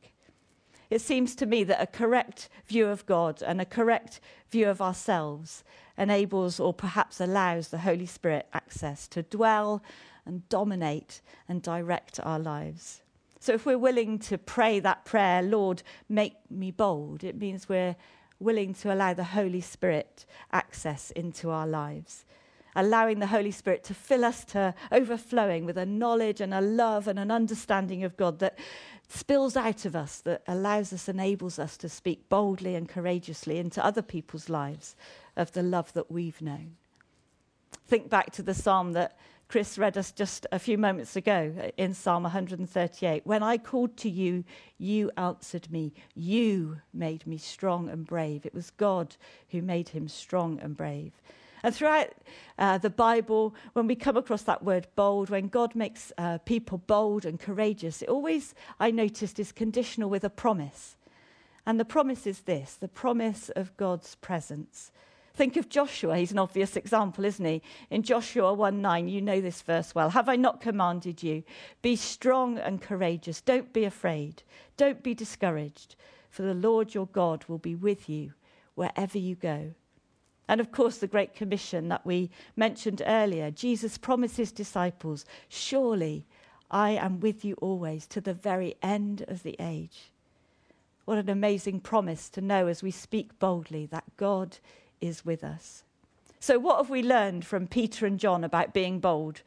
It 0.90 1.02
seems 1.02 1.34
to 1.38 1.48
me 1.48 1.64
that 1.64 1.82
a 1.82 1.88
correct 1.88 2.50
view 2.68 2.88
of 2.88 3.06
God 3.08 3.42
and 3.42 3.60
a 3.60 3.66
correct 3.66 4.20
view 4.52 4.70
of 4.70 4.82
ourselves 4.82 5.64
enables 5.98 6.60
or 6.60 6.74
perhaps 6.74 7.20
allows 7.20 7.70
the 7.70 7.80
Holy 7.80 8.06
Spirit 8.06 8.48
access 8.54 9.08
to 9.10 9.24
dwell 9.24 9.84
and 10.26 10.48
dominate 10.50 11.22
and 11.48 11.62
direct 11.62 12.20
our 12.22 12.40
lives. 12.40 13.02
So 13.40 13.54
if 13.54 13.66
we're 13.66 13.78
willing 13.78 14.20
to 14.20 14.38
pray 14.38 14.80
that 14.80 15.04
prayer, 15.04 15.42
Lord, 15.42 15.84
make 16.08 16.36
me 16.50 16.72
bold, 16.72 17.24
it 17.24 17.38
means 17.38 17.68
we're 17.68 17.96
willing 18.40 18.74
to 18.76 18.94
allow 18.94 19.14
the 19.14 19.24
Holy 19.24 19.62
Spirit 19.62 20.26
access 20.52 21.12
into 21.12 21.50
our 21.50 21.68
lives. 21.68 22.26
Allowing 22.76 23.20
the 23.20 23.28
Holy 23.28 23.52
Spirit 23.52 23.84
to 23.84 23.94
fill 23.94 24.26
us 24.26 24.44
to 24.46 24.74
overflowing 24.92 25.66
with 25.66 25.78
a 25.78 25.86
knowledge 25.86 26.42
and 26.42 26.54
a 26.54 26.62
love 26.62 27.08
and 27.08 27.20
an 27.20 27.30
understanding 27.30 28.04
of 28.04 28.18
God 28.18 28.40
that 28.40 28.58
spills 29.08 29.56
out 29.56 29.86
of 29.86 29.96
us, 29.96 30.20
that 30.22 30.44
allows 30.48 30.94
us, 30.94 31.08
enables 31.08 31.60
us 31.60 31.78
to 31.78 31.90
speak 31.90 32.30
boldly 32.30 32.76
and 32.76 32.90
courageously 32.90 33.58
into 33.58 33.84
other 33.84 34.02
people's 34.02 34.50
lives 34.50 34.96
of 35.36 35.52
the 35.52 35.64
love 35.64 35.94
that 35.94 36.12
we've 36.12 36.42
known. 36.42 36.76
Think 37.88 38.10
back 38.10 38.32
to 38.34 38.44
the 38.44 38.54
psalm 38.54 38.94
that 38.94 39.18
Chris 39.48 39.78
read 39.78 39.98
us 39.98 40.12
just 40.12 40.48
a 40.52 40.58
few 40.58 40.80
moments 40.80 41.16
ago 41.16 41.72
in 41.78 41.94
Psalm 41.94 42.24
138. 42.24 43.26
When 43.26 43.44
I 43.44 43.58
called 43.58 43.98
to 43.98 44.10
you, 44.10 44.46
you 44.80 45.12
answered 45.16 45.72
me. 45.72 45.94
You 46.16 46.78
made 46.92 47.28
me 47.28 47.38
strong 47.38 47.88
and 47.88 48.04
brave. 48.06 48.46
It 48.46 48.56
was 48.56 48.72
God 48.72 49.16
who 49.50 49.62
made 49.62 49.90
him 49.90 50.08
strong 50.08 50.60
and 50.60 50.76
brave. 50.76 51.12
And 51.63 51.74
throughout 51.74 52.10
uh, 52.60 52.77
the 52.77 52.89
Bible, 52.89 53.55
when 53.72 53.88
we 53.88 53.96
come 53.96 54.17
across 54.17 54.43
that 54.43 54.63
word 54.63 54.88
bold, 54.96 55.29
when 55.29 55.48
God 55.48 55.75
makes 55.75 56.12
uh, 56.17 56.39
people 56.39 56.77
bold 56.77 57.25
and 57.25 57.39
courageous, 57.39 58.01
it 58.01 58.10
always, 58.10 58.53
I 58.79 58.91
noticed, 58.91 59.39
is 59.39 59.53
conditional 59.53 60.10
with 60.10 60.25
a 60.25 60.29
promise. 60.29 60.98
And 61.65 61.79
the 61.79 61.86
promise 61.86 62.27
is 62.27 62.41
this 62.41 62.75
the 62.75 62.89
promise 62.89 63.50
of 63.55 63.75
God's 63.77 64.15
presence. 64.15 64.91
Think 65.36 65.55
of 65.55 65.67
Joshua. 65.67 66.17
He's 66.17 66.32
an 66.32 66.38
obvious 66.38 66.75
example, 66.75 67.25
isn't 67.25 67.46
he? 67.46 67.63
In 67.89 68.03
Joshua 68.03 68.53
1 68.53 68.82
9, 68.82 69.08
you 69.08 69.22
know 69.22 69.41
this 69.41 69.62
verse 69.62 69.96
well. 69.96 70.12
Have 70.12 70.29
I 70.29 70.36
not 70.36 70.62
commanded 70.62 71.24
you? 71.24 71.43
Be 71.82 71.96
strong 71.96 72.60
and 72.60 72.82
courageous. 72.82 73.41
Don't 73.41 73.74
be 73.74 73.86
afraid. 73.86 74.43
Don't 74.77 75.01
be 75.01 75.15
discouraged, 75.15 75.96
for 76.29 76.43
the 76.43 76.53
Lord 76.53 76.93
your 76.93 77.08
God 77.08 77.46
will 77.48 77.58
be 77.58 77.74
with 77.74 78.10
you 78.10 78.34
wherever 78.75 79.17
you 79.17 79.36
go. 79.36 79.74
And 80.48 80.60
of 80.60 80.72
course, 80.72 80.98
the 80.98 81.08
Great 81.08 81.36
Commission 81.36 81.88
that 81.88 82.06
we 82.06 82.30
mentioned 82.56 83.02
earlier. 83.06 83.50
Jesus 83.50 83.98
promised 83.98 84.38
his 84.38 84.52
disciples, 84.52 85.26
Surely 85.48 86.26
I 86.70 86.92
am 86.92 87.20
with 87.20 87.46
you 87.46 87.54
always 87.56 88.06
to 88.08 88.22
the 88.22 88.34
very 88.34 88.76
end 88.82 89.24
of 89.28 89.44
the 89.44 89.56
age. 89.60 90.12
What 91.06 91.18
an 91.18 91.30
amazing 91.30 91.82
promise 91.82 92.30
to 92.30 92.42
know 92.42 92.68
as 92.68 92.82
we 92.82 92.92
speak 92.92 93.38
boldly 93.40 93.86
that 93.88 94.06
God 94.18 94.58
is 95.02 95.26
with 95.26 95.44
us. 95.44 95.84
So, 96.40 96.60
what 96.60 96.78
have 96.78 96.90
we 96.90 97.04
learned 97.04 97.46
from 97.46 97.68
Peter 97.68 98.06
and 98.06 98.20
John 98.20 98.44
about 98.44 98.74
being 98.74 99.00
bold? 99.00 99.42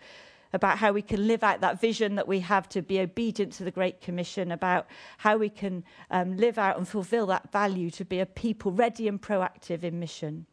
About 0.52 0.78
how 0.78 0.92
we 0.92 1.02
can 1.02 1.26
live 1.26 1.42
out 1.42 1.60
that 1.60 1.80
vision 1.80 2.14
that 2.14 2.28
we 2.28 2.40
have 2.40 2.68
to 2.70 2.80
be 2.80 3.00
obedient 3.00 3.52
to 3.54 3.64
the 3.64 3.70
Great 3.70 4.00
Commission, 4.00 4.52
about 4.52 4.86
how 5.18 5.36
we 5.36 5.50
can 5.50 5.84
um, 6.10 6.36
live 6.36 6.56
out 6.56 6.78
and 6.78 6.86
fulfill 6.86 7.26
that 7.26 7.50
value 7.52 7.90
to 7.90 8.04
be 8.04 8.20
a 8.20 8.26
people 8.26 8.72
ready 8.72 9.08
and 9.08 9.20
proactive 9.20 9.82
in 9.82 9.98
mission. 9.98 10.46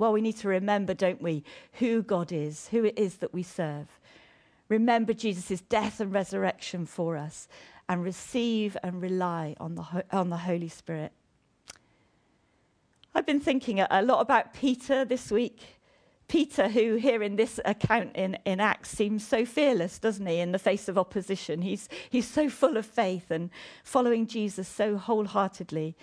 Well, 0.00 0.14
we 0.14 0.22
need 0.22 0.38
to 0.38 0.48
remember, 0.48 0.94
don't 0.94 1.20
we, 1.20 1.44
who 1.74 2.02
God 2.02 2.32
is, 2.32 2.68
who 2.68 2.84
it 2.84 2.98
is 2.98 3.16
that 3.16 3.34
we 3.34 3.42
serve. 3.42 3.86
Remember 4.70 5.12
Jesus' 5.12 5.60
death 5.60 6.00
and 6.00 6.10
resurrection 6.10 6.86
for 6.86 7.18
us, 7.18 7.48
and 7.86 8.02
receive 8.02 8.78
and 8.82 9.02
rely 9.02 9.54
on 9.60 9.74
the, 9.74 10.04
on 10.10 10.30
the 10.30 10.38
Holy 10.38 10.70
Spirit. 10.70 11.12
I've 13.14 13.26
been 13.26 13.40
thinking 13.40 13.80
a 13.80 14.00
lot 14.00 14.22
about 14.22 14.54
Peter 14.54 15.04
this 15.04 15.30
week. 15.30 15.60
Peter, 16.28 16.68
who 16.68 16.94
here 16.94 17.22
in 17.22 17.36
this 17.36 17.60
account 17.66 18.16
in, 18.16 18.38
in 18.46 18.58
Acts 18.58 18.88
seems 18.88 19.26
so 19.26 19.44
fearless, 19.44 19.98
doesn't 19.98 20.26
he, 20.26 20.38
in 20.38 20.52
the 20.52 20.58
face 20.58 20.88
of 20.88 20.96
opposition? 20.96 21.60
He's, 21.60 21.90
he's 22.08 22.26
so 22.26 22.48
full 22.48 22.78
of 22.78 22.86
faith 22.86 23.30
and 23.30 23.50
following 23.84 24.26
Jesus 24.26 24.66
so 24.66 24.96
wholeheartedly. 24.96 25.94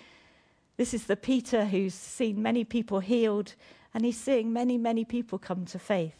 This 0.76 0.94
is 0.94 1.06
the 1.06 1.16
Peter 1.16 1.64
who's 1.64 1.94
seen 1.94 2.40
many 2.40 2.62
people 2.62 3.00
healed, 3.00 3.56
and 3.98 4.04
he's 4.04 4.16
seeing 4.16 4.52
many, 4.52 4.78
many 4.78 5.04
people 5.04 5.40
come 5.40 5.64
to 5.64 5.76
faith. 5.76 6.14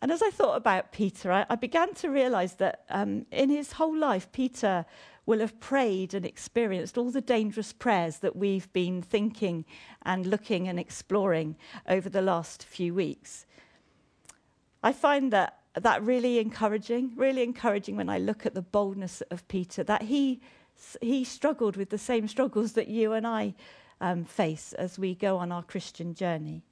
And 0.00 0.12
as 0.12 0.22
I 0.22 0.30
thought 0.30 0.56
about 0.56 0.92
Peter, 0.92 1.32
I, 1.32 1.44
I 1.50 1.56
began 1.56 1.92
to 1.94 2.08
realize 2.08 2.54
that 2.58 2.84
um, 2.88 3.26
in 3.32 3.50
his 3.50 3.72
whole 3.72 3.98
life, 3.98 4.30
Peter 4.30 4.86
will 5.26 5.40
have 5.40 5.58
prayed 5.58 6.14
and 6.14 6.24
experienced 6.24 6.96
all 6.96 7.10
the 7.10 7.20
dangerous 7.20 7.72
prayers 7.72 8.18
that 8.18 8.36
we've 8.36 8.72
been 8.72 9.02
thinking 9.02 9.64
and 10.02 10.24
looking 10.24 10.68
and 10.68 10.78
exploring 10.78 11.56
over 11.88 12.08
the 12.08 12.22
last 12.22 12.62
few 12.62 12.94
weeks. 12.94 13.44
I 14.84 14.92
find 14.92 15.32
that 15.32 15.58
that 15.74 16.00
really 16.04 16.38
encouraging, 16.38 17.10
really 17.16 17.42
encouraging 17.42 17.96
when 17.96 18.08
I 18.08 18.18
look 18.18 18.46
at 18.46 18.54
the 18.54 18.62
boldness 18.62 19.20
of 19.32 19.48
Peter, 19.48 19.82
that 19.82 20.02
he, 20.02 20.42
he 21.00 21.24
struggled 21.24 21.76
with 21.76 21.90
the 21.90 21.98
same 21.98 22.28
struggles 22.28 22.74
that 22.74 22.86
you 22.86 23.14
and 23.14 23.26
I 23.26 23.54
um, 24.02 24.24
face 24.24 24.74
as 24.74 24.98
we 24.98 25.14
go 25.14 25.38
on 25.38 25.50
our 25.50 25.62
Christian 25.62 26.12
journey. 26.12 26.62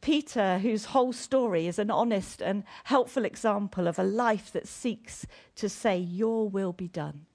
Peter, 0.00 0.58
whose 0.58 0.86
whole 0.86 1.12
story 1.12 1.66
is 1.66 1.78
an 1.78 1.90
honest 1.90 2.40
and 2.40 2.62
helpful 2.84 3.24
example 3.24 3.88
of 3.88 3.98
a 3.98 4.04
life 4.04 4.52
that 4.52 4.68
seeks 4.68 5.26
to 5.56 5.68
say, 5.68 5.98
Your 5.98 6.48
will 6.48 6.72
be 6.72 6.88
done. 6.88 7.26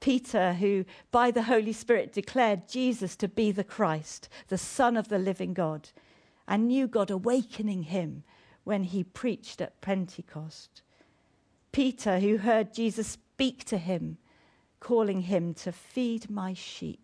Peter, 0.00 0.54
who 0.54 0.84
by 1.10 1.30
the 1.30 1.44
Holy 1.44 1.72
Spirit 1.72 2.12
declared 2.12 2.68
Jesus 2.68 3.14
to 3.16 3.28
be 3.28 3.52
the 3.52 3.64
Christ, 3.64 4.28
the 4.48 4.58
Son 4.58 4.96
of 4.96 5.08
the 5.08 5.18
living 5.18 5.54
God, 5.54 5.90
and 6.48 6.66
knew 6.66 6.88
God 6.88 7.10
awakening 7.10 7.84
him 7.84 8.24
when 8.64 8.82
he 8.82 9.04
preached 9.04 9.60
at 9.60 9.80
Pentecost. 9.80 10.82
Peter, 11.72 12.18
who 12.18 12.38
heard 12.38 12.74
Jesus 12.74 13.06
speak 13.06 13.64
to 13.64 13.78
him, 13.78 14.18
calling 14.80 15.22
him 15.22 15.54
to 15.54 15.72
feed 15.72 16.28
my 16.28 16.52
sheep. 16.52 17.03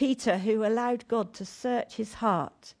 Peter, 0.00 0.38
who 0.38 0.64
allowed 0.64 1.06
God 1.08 1.34
to 1.34 1.44
search 1.44 1.96
his 1.96 2.14
heart 2.14 2.72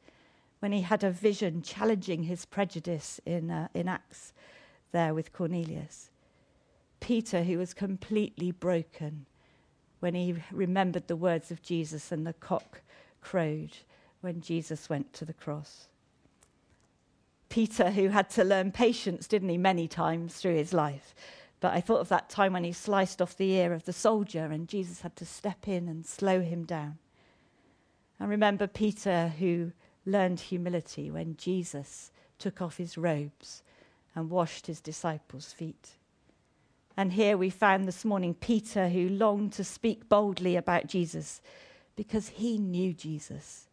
when 0.60 0.72
he 0.72 0.80
had 0.80 1.04
a 1.04 1.10
vision 1.10 1.60
challenging 1.60 2.22
his 2.22 2.46
prejudice 2.46 3.20
in, 3.26 3.50
uh, 3.50 3.68
in 3.74 3.88
Acts 3.88 4.32
there 4.92 5.12
with 5.12 5.30
Cornelius. 5.30 6.08
Peter, 6.98 7.42
who 7.42 7.58
was 7.58 7.74
completely 7.74 8.50
broken 8.50 9.26
when 9.98 10.14
he 10.14 10.34
remembered 10.50 11.08
the 11.08 11.14
words 11.14 11.50
of 11.50 11.60
Jesus 11.60 12.10
and 12.10 12.26
the 12.26 12.32
cock 12.32 12.80
crowed 13.20 13.76
when 14.22 14.40
Jesus 14.40 14.88
went 14.88 15.12
to 15.12 15.26
the 15.26 15.34
cross. 15.34 15.88
Peter, 17.50 17.90
who 17.90 18.08
had 18.08 18.30
to 18.30 18.44
learn 18.44 18.72
patience, 18.72 19.28
didn't 19.28 19.50
he, 19.50 19.58
many 19.58 19.86
times 19.86 20.36
through 20.36 20.56
his 20.56 20.72
life. 20.72 21.14
But 21.60 21.74
I 21.74 21.82
thought 21.82 22.00
of 22.00 22.08
that 22.08 22.30
time 22.30 22.54
when 22.54 22.64
he 22.64 22.72
sliced 22.72 23.20
off 23.20 23.36
the 23.36 23.52
ear 23.52 23.74
of 23.74 23.84
the 23.84 23.92
soldier 23.92 24.46
and 24.46 24.66
Jesus 24.66 25.02
had 25.02 25.16
to 25.16 25.26
step 25.26 25.68
in 25.68 25.86
and 25.86 26.06
slow 26.06 26.40
him 26.40 26.64
down. 26.64 26.96
I 28.20 28.26
remember 28.26 28.66
Peter, 28.66 29.28
who 29.38 29.72
learned 30.04 30.40
humility 30.40 31.10
when 31.10 31.36
Jesus 31.36 32.10
took 32.38 32.60
off 32.60 32.76
his 32.76 32.98
robes 32.98 33.62
and 34.14 34.28
washed 34.28 34.66
his 34.66 34.80
disciples' 34.80 35.52
feet. 35.52 35.92
And 36.96 37.14
here 37.14 37.38
we 37.38 37.48
found 37.48 37.88
this 37.88 38.04
morning 38.04 38.34
Peter 38.34 38.90
who 38.90 39.08
longed 39.08 39.52
to 39.54 39.64
speak 39.64 40.08
boldly 40.08 40.54
about 40.54 40.86
Jesus 40.86 41.40
because 41.96 42.28
he 42.28 42.58
knew 42.58 42.92
Jesus. 42.92 43.68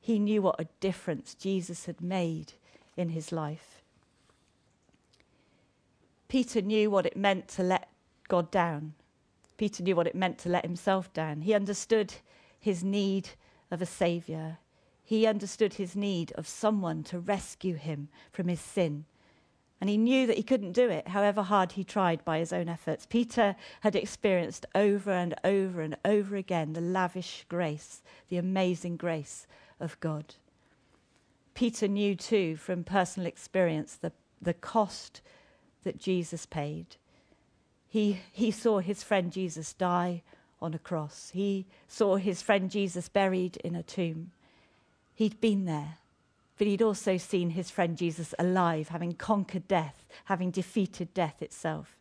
He 0.00 0.18
knew 0.18 0.40
what 0.40 0.60
a 0.60 0.68
difference 0.80 1.34
Jesus 1.34 1.84
had 1.84 2.00
made 2.00 2.54
in 2.96 3.10
his 3.10 3.30
life. 3.30 3.82
Peter 6.28 6.62
knew 6.62 6.90
what 6.90 7.04
it 7.04 7.16
meant 7.16 7.46
to 7.48 7.62
let 7.62 7.90
God 8.28 8.50
down. 8.50 8.94
Peter 9.58 9.82
knew 9.82 9.94
what 9.94 10.06
it 10.06 10.14
meant 10.14 10.38
to 10.38 10.48
let 10.48 10.64
himself 10.64 11.12
down. 11.12 11.42
He 11.42 11.52
understood 11.52 12.14
his 12.58 12.82
need 12.82 13.30
of 13.72 13.82
a 13.82 13.86
savior. 13.86 14.58
He 15.02 15.26
understood 15.26 15.74
his 15.74 15.96
need 15.96 16.30
of 16.36 16.46
someone 16.46 17.02
to 17.04 17.18
rescue 17.18 17.74
him 17.74 18.08
from 18.30 18.46
his 18.46 18.60
sin 18.60 19.06
and 19.82 19.90
he 19.90 19.98
knew 19.98 20.28
that 20.28 20.36
he 20.36 20.44
couldn't 20.44 20.74
do 20.74 20.88
it, 20.88 21.08
however 21.08 21.42
hard 21.42 21.72
he 21.72 21.82
tried 21.82 22.24
by 22.24 22.38
his 22.38 22.52
own 22.52 22.68
efforts. 22.68 23.04
Peter 23.04 23.56
had 23.80 23.96
experienced 23.96 24.64
over 24.76 25.10
and 25.10 25.34
over 25.42 25.80
and 25.80 25.96
over 26.04 26.36
again 26.36 26.72
the 26.72 26.80
lavish 26.80 27.44
grace, 27.48 28.00
the 28.28 28.36
amazing 28.36 28.96
grace 28.96 29.44
of 29.80 29.98
God. 29.98 30.36
Peter 31.54 31.88
knew 31.88 32.14
too 32.14 32.54
from 32.54 32.84
personal 32.84 33.26
experience 33.26 33.96
the, 33.96 34.12
the 34.40 34.54
cost 34.54 35.20
that 35.82 35.98
Jesus 35.98 36.46
paid. 36.46 36.94
He, 37.88 38.20
he 38.30 38.52
saw 38.52 38.78
his 38.78 39.02
friend 39.02 39.32
Jesus 39.32 39.72
die 39.72 40.22
on 40.62 40.74
a 40.74 40.78
cross, 40.78 41.30
he 41.34 41.66
saw 41.88 42.16
his 42.16 42.40
friend 42.40 42.70
Jesus 42.70 43.08
buried 43.08 43.56
in 43.58 43.74
a 43.74 43.82
tomb. 43.82 44.30
He'd 45.14 45.40
been 45.40 45.64
there 45.64 45.98
but 46.62 46.68
he'd 46.68 46.80
also 46.80 47.16
seen 47.16 47.50
his 47.50 47.72
friend 47.72 47.96
Jesus 47.98 48.36
alive, 48.38 48.90
having 48.90 49.14
conquered 49.14 49.66
death, 49.66 50.06
having 50.26 50.52
defeated 50.52 51.12
death 51.12 51.42
itself. 51.42 51.98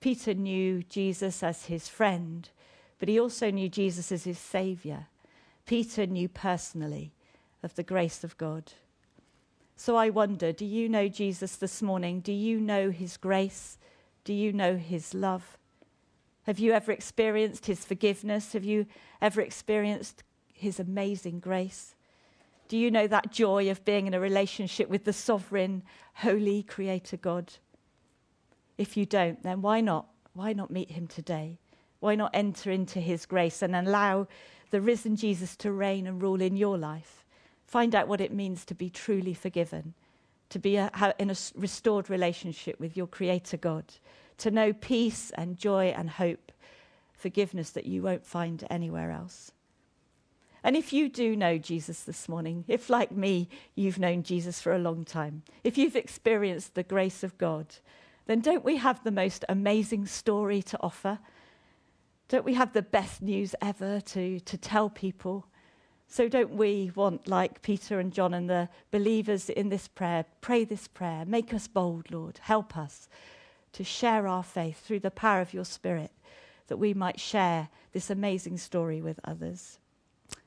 Peter 0.00 0.34
knew 0.34 0.82
Jesus 0.82 1.42
as 1.42 1.64
his 1.64 1.88
friend, 1.88 2.50
but 2.98 3.08
he 3.08 3.18
also 3.18 3.50
knew 3.50 3.70
Jesus 3.70 4.12
as 4.12 4.24
his 4.24 4.38
savior. 4.38 5.06
Peter 5.64 6.04
knew 6.04 6.28
personally 6.28 7.12
of 7.62 7.74
the 7.74 7.82
grace 7.82 8.22
of 8.22 8.36
God. 8.36 8.72
So 9.76 9.96
I 9.96 10.10
wonder 10.10 10.52
do 10.52 10.66
you 10.66 10.86
know 10.86 11.08
Jesus 11.08 11.56
this 11.56 11.80
morning? 11.80 12.20
Do 12.20 12.32
you 12.32 12.60
know 12.60 12.90
his 12.90 13.16
grace? 13.16 13.78
Do 14.24 14.34
you 14.34 14.52
know 14.52 14.76
his 14.76 15.14
love? 15.14 15.56
Have 16.44 16.58
you 16.58 16.72
ever 16.72 16.92
experienced 16.92 17.66
his 17.66 17.84
forgiveness? 17.84 18.52
Have 18.52 18.64
you 18.64 18.86
ever 19.20 19.40
experienced 19.40 20.22
his 20.52 20.78
amazing 20.78 21.40
grace? 21.40 21.94
Do 22.68 22.78
you 22.78 22.90
know 22.90 23.06
that 23.06 23.32
joy 23.32 23.70
of 23.70 23.84
being 23.84 24.06
in 24.06 24.14
a 24.14 24.20
relationship 24.20 24.88
with 24.88 25.04
the 25.04 25.12
sovereign, 25.12 25.82
holy 26.14 26.62
Creator 26.62 27.18
God? 27.18 27.52
If 28.78 28.96
you 28.96 29.06
don't, 29.06 29.42
then 29.42 29.62
why 29.62 29.80
not? 29.80 30.06
Why 30.32 30.52
not 30.52 30.70
meet 30.70 30.90
Him 30.90 31.06
today? 31.06 31.58
Why 32.00 32.14
not 32.14 32.30
enter 32.34 32.70
into 32.70 33.00
His 33.00 33.26
grace 33.26 33.62
and 33.62 33.76
allow 33.76 34.26
the 34.70 34.80
risen 34.80 35.16
Jesus 35.16 35.56
to 35.56 35.72
reign 35.72 36.06
and 36.06 36.20
rule 36.20 36.40
in 36.40 36.56
your 36.56 36.76
life? 36.76 37.24
Find 37.66 37.94
out 37.94 38.08
what 38.08 38.20
it 38.20 38.32
means 38.32 38.64
to 38.66 38.74
be 38.74 38.90
truly 38.90 39.34
forgiven, 39.34 39.94
to 40.50 40.58
be 40.58 40.76
a, 40.76 40.90
in 41.18 41.30
a 41.30 41.36
restored 41.54 42.10
relationship 42.10 42.80
with 42.80 42.96
your 42.96 43.06
Creator 43.06 43.58
God, 43.58 43.84
to 44.38 44.50
know 44.50 44.72
peace 44.72 45.30
and 45.34 45.56
joy 45.56 45.94
and 45.96 46.10
hope, 46.10 46.52
forgiveness 47.12 47.70
that 47.70 47.86
you 47.86 48.02
won't 48.02 48.26
find 48.26 48.66
anywhere 48.70 49.10
else. 49.10 49.52
And 50.62 50.76
if 50.76 50.94
you 50.94 51.10
do 51.10 51.36
know 51.36 51.58
Jesus 51.58 52.04
this 52.04 52.26
morning, 52.26 52.64
if 52.68 52.88
like 52.88 53.12
me, 53.12 53.50
you've 53.74 53.98
known 53.98 54.22
Jesus 54.22 54.62
for 54.62 54.72
a 54.72 54.78
long 54.78 55.04
time, 55.04 55.42
if 55.62 55.76
you've 55.76 55.94
experienced 55.94 56.74
the 56.74 56.82
grace 56.82 57.22
of 57.22 57.36
God, 57.36 57.66
then 58.26 58.40
don't 58.40 58.64
we 58.64 58.76
have 58.76 59.04
the 59.04 59.10
most 59.10 59.44
amazing 59.48 60.06
story 60.06 60.62
to 60.62 60.78
offer? 60.80 61.18
Don't 62.28 62.46
we 62.46 62.54
have 62.54 62.72
the 62.72 62.80
best 62.80 63.20
news 63.20 63.54
ever 63.60 64.00
to, 64.00 64.40
to 64.40 64.56
tell 64.56 64.88
people? 64.88 65.46
So 66.06 66.28
don't 66.28 66.52
we 66.52 66.90
want, 66.94 67.28
like 67.28 67.60
Peter 67.60 68.00
and 68.00 68.12
John 68.12 68.32
and 68.32 68.48
the 68.48 68.70
believers 68.90 69.50
in 69.50 69.68
this 69.68 69.88
prayer, 69.88 70.24
pray 70.40 70.64
this 70.64 70.88
prayer, 70.88 71.24
make 71.26 71.52
us 71.52 71.68
bold, 71.68 72.10
Lord, 72.10 72.38
help 72.42 72.76
us 72.76 73.08
to 73.74 73.84
share 73.84 74.26
our 74.26 74.42
faith 74.42 74.80
through 74.80 75.00
the 75.00 75.10
power 75.10 75.40
of 75.40 75.52
your 75.54 75.64
Spirit, 75.64 76.10
that 76.68 76.78
we 76.78 76.94
might 76.94 77.20
share 77.20 77.68
this 77.92 78.10
amazing 78.10 78.56
story 78.56 79.02
with 79.02 79.20
others. 79.24 79.78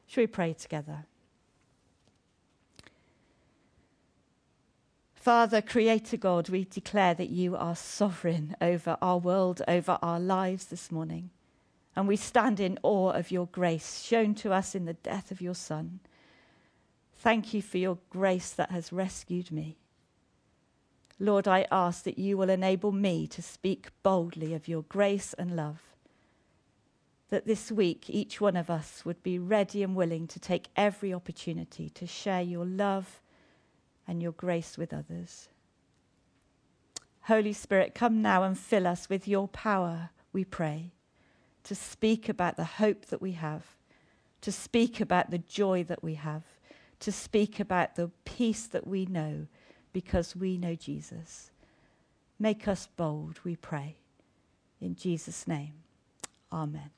Shall 0.07 0.23
we 0.23 0.27
pray 0.27 0.53
together? 0.53 1.05
Father, 5.13 5.61
Creator 5.61 6.15
God, 6.17 6.47
we 6.47 6.63
declare 6.63 7.13
that 7.13 7.29
you 7.29 7.57
are 7.57 7.75
sovereign 7.75 8.55
over 8.61 8.97
our 9.01 9.17
world, 9.17 9.61
over 9.67 9.99
our 10.01 10.21
lives 10.21 10.67
this 10.67 10.89
morning. 10.89 11.29
And 11.97 12.07
we 12.07 12.15
stand 12.15 12.61
in 12.61 12.79
awe 12.81 13.11
of 13.11 13.29
your 13.29 13.47
grace 13.47 14.03
shown 14.03 14.35
to 14.35 14.53
us 14.53 14.73
in 14.73 14.85
the 14.85 14.93
death 14.93 15.31
of 15.31 15.41
your 15.41 15.55
Son. 15.55 15.99
Thank 17.17 17.53
you 17.53 17.61
for 17.61 17.77
your 17.77 17.97
grace 18.09 18.51
that 18.51 18.71
has 18.71 18.93
rescued 18.93 19.51
me. 19.51 19.75
Lord, 21.19 21.47
I 21.47 21.65
ask 21.71 22.03
that 22.03 22.19
you 22.19 22.37
will 22.37 22.49
enable 22.49 22.91
me 22.91 23.27
to 23.27 23.41
speak 23.41 23.89
boldly 24.03 24.53
of 24.53 24.67
your 24.67 24.83
grace 24.83 25.33
and 25.33 25.55
love 25.55 25.81
that 27.29 27.45
this 27.45 27.71
week 27.71 28.09
each 28.09 28.39
one 28.39 28.55
of 28.55 28.69
us 28.69 29.03
would 29.03 29.21
be 29.21 29.37
ready 29.37 29.83
and 29.83 29.95
willing 29.95 30.27
to 30.27 30.39
take 30.39 30.69
every 30.75 31.13
opportunity 31.13 31.89
to 31.89 32.07
share 32.07 32.41
your 32.41 32.65
love 32.65 33.21
and 34.07 34.21
your 34.21 34.31
grace 34.31 34.77
with 34.77 34.93
others. 34.93 35.49
Holy 37.23 37.51
Spirit, 37.51 37.93
come 37.93 38.21
now 38.21 38.43
and 38.43 38.57
fill 38.57 38.87
us 38.87 39.09
with 39.09 39.27
your 39.27 39.49
power, 39.49 40.11
we 40.31 40.45
pray, 40.45 40.93
to 41.63 41.75
speak 41.75 42.29
about 42.29 42.55
the 42.55 42.63
hope 42.63 43.07
that 43.07 43.21
we 43.21 43.33
have, 43.33 43.75
to 44.39 44.51
speak 44.51 45.01
about 45.01 45.29
the 45.29 45.37
joy 45.37 45.83
that 45.83 46.01
we 46.01 46.13
have, 46.13 46.43
to 47.01 47.11
speak 47.11 47.59
about 47.59 47.95
the 47.95 48.09
peace 48.23 48.65
that 48.67 48.87
we 48.87 49.05
know 49.05 49.47
because 49.93 50.35
we 50.35 50.57
know 50.57 50.75
Jesus. 50.75 51.51
Make 52.39 52.67
us 52.67 52.87
bold, 52.97 53.39
we 53.43 53.55
pray. 53.55 53.95
In 54.79 54.95
Jesus' 54.95 55.47
name, 55.47 55.73
amen. 56.51 56.91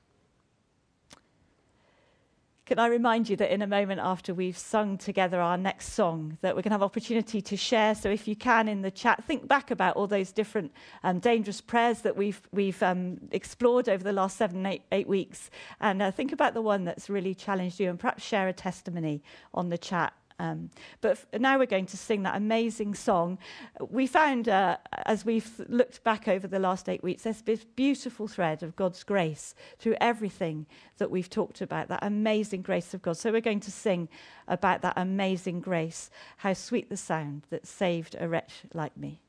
Can 2.69 2.77
I 2.77 2.85
remind 2.85 3.27
you 3.27 3.35
that 3.37 3.51
in 3.51 3.63
a 3.63 3.67
moment 3.67 3.99
after 3.99 4.31
we've 4.31 4.55
sung 4.55 4.99
together 4.99 5.41
our 5.41 5.57
next 5.57 5.93
song, 5.93 6.37
that 6.41 6.55
we're 6.55 6.61
going 6.61 6.69
to 6.69 6.75
have 6.75 6.83
opportunity 6.83 7.41
to 7.41 7.57
share. 7.57 7.95
So 7.95 8.11
if 8.11 8.27
you 8.27 8.35
can 8.35 8.67
in 8.67 8.83
the 8.83 8.91
chat, 8.91 9.23
think 9.23 9.47
back 9.47 9.71
about 9.71 9.95
all 9.95 10.05
those 10.05 10.31
different 10.31 10.71
um, 11.03 11.17
dangerous 11.17 11.61
prayers 11.61 12.01
that 12.01 12.15
we've 12.15 12.39
we've 12.51 12.83
um, 12.83 13.21
explored 13.31 13.89
over 13.89 14.03
the 14.03 14.13
last 14.13 14.37
seven 14.37 14.67
eight, 14.67 14.83
eight 14.91 15.07
weeks, 15.07 15.49
and 15.81 15.99
uh, 15.99 16.11
think 16.11 16.31
about 16.31 16.53
the 16.53 16.61
one 16.61 16.83
that's 16.83 17.09
really 17.09 17.33
challenged 17.33 17.79
you, 17.79 17.89
and 17.89 17.97
perhaps 17.97 18.23
share 18.23 18.47
a 18.47 18.53
testimony 18.53 19.23
on 19.51 19.69
the 19.69 19.77
chat 19.79 20.13
um, 20.39 20.71
but 21.01 21.25
now 21.39 21.59
we're 21.59 21.65
going 21.65 21.85
to 21.87 21.97
sing 21.97 22.23
that 22.23 22.35
amazing 22.35 22.95
song. 22.95 23.37
We 23.79 24.07
found, 24.07 24.47
uh, 24.47 24.77
as 25.05 25.25
we've 25.25 25.49
looked 25.67 26.03
back 26.03 26.27
over 26.27 26.47
the 26.47 26.59
last 26.59 26.87
eight 26.87 27.03
weeks, 27.03 27.23
there's 27.23 27.41
this 27.41 27.65
beautiful 27.75 28.27
thread 28.27 28.63
of 28.63 28.75
God's 28.75 29.03
grace 29.03 29.53
through 29.77 29.95
everything 29.99 30.65
that 30.97 31.11
we've 31.11 31.29
talked 31.29 31.61
about, 31.61 31.89
that 31.89 31.99
amazing 32.03 32.61
grace 32.61 32.93
of 32.93 33.01
God. 33.01 33.17
So 33.17 33.31
we're 33.31 33.41
going 33.41 33.59
to 33.61 33.71
sing 33.71 34.09
about 34.47 34.81
that 34.81 34.93
amazing 34.97 35.59
grace. 35.59 36.09
How 36.37 36.53
sweet 36.53 36.89
the 36.89 36.97
sound 36.97 37.43
that 37.49 37.67
saved 37.67 38.15
a 38.19 38.27
wretch 38.27 38.63
like 38.73 38.95
me. 38.95 39.21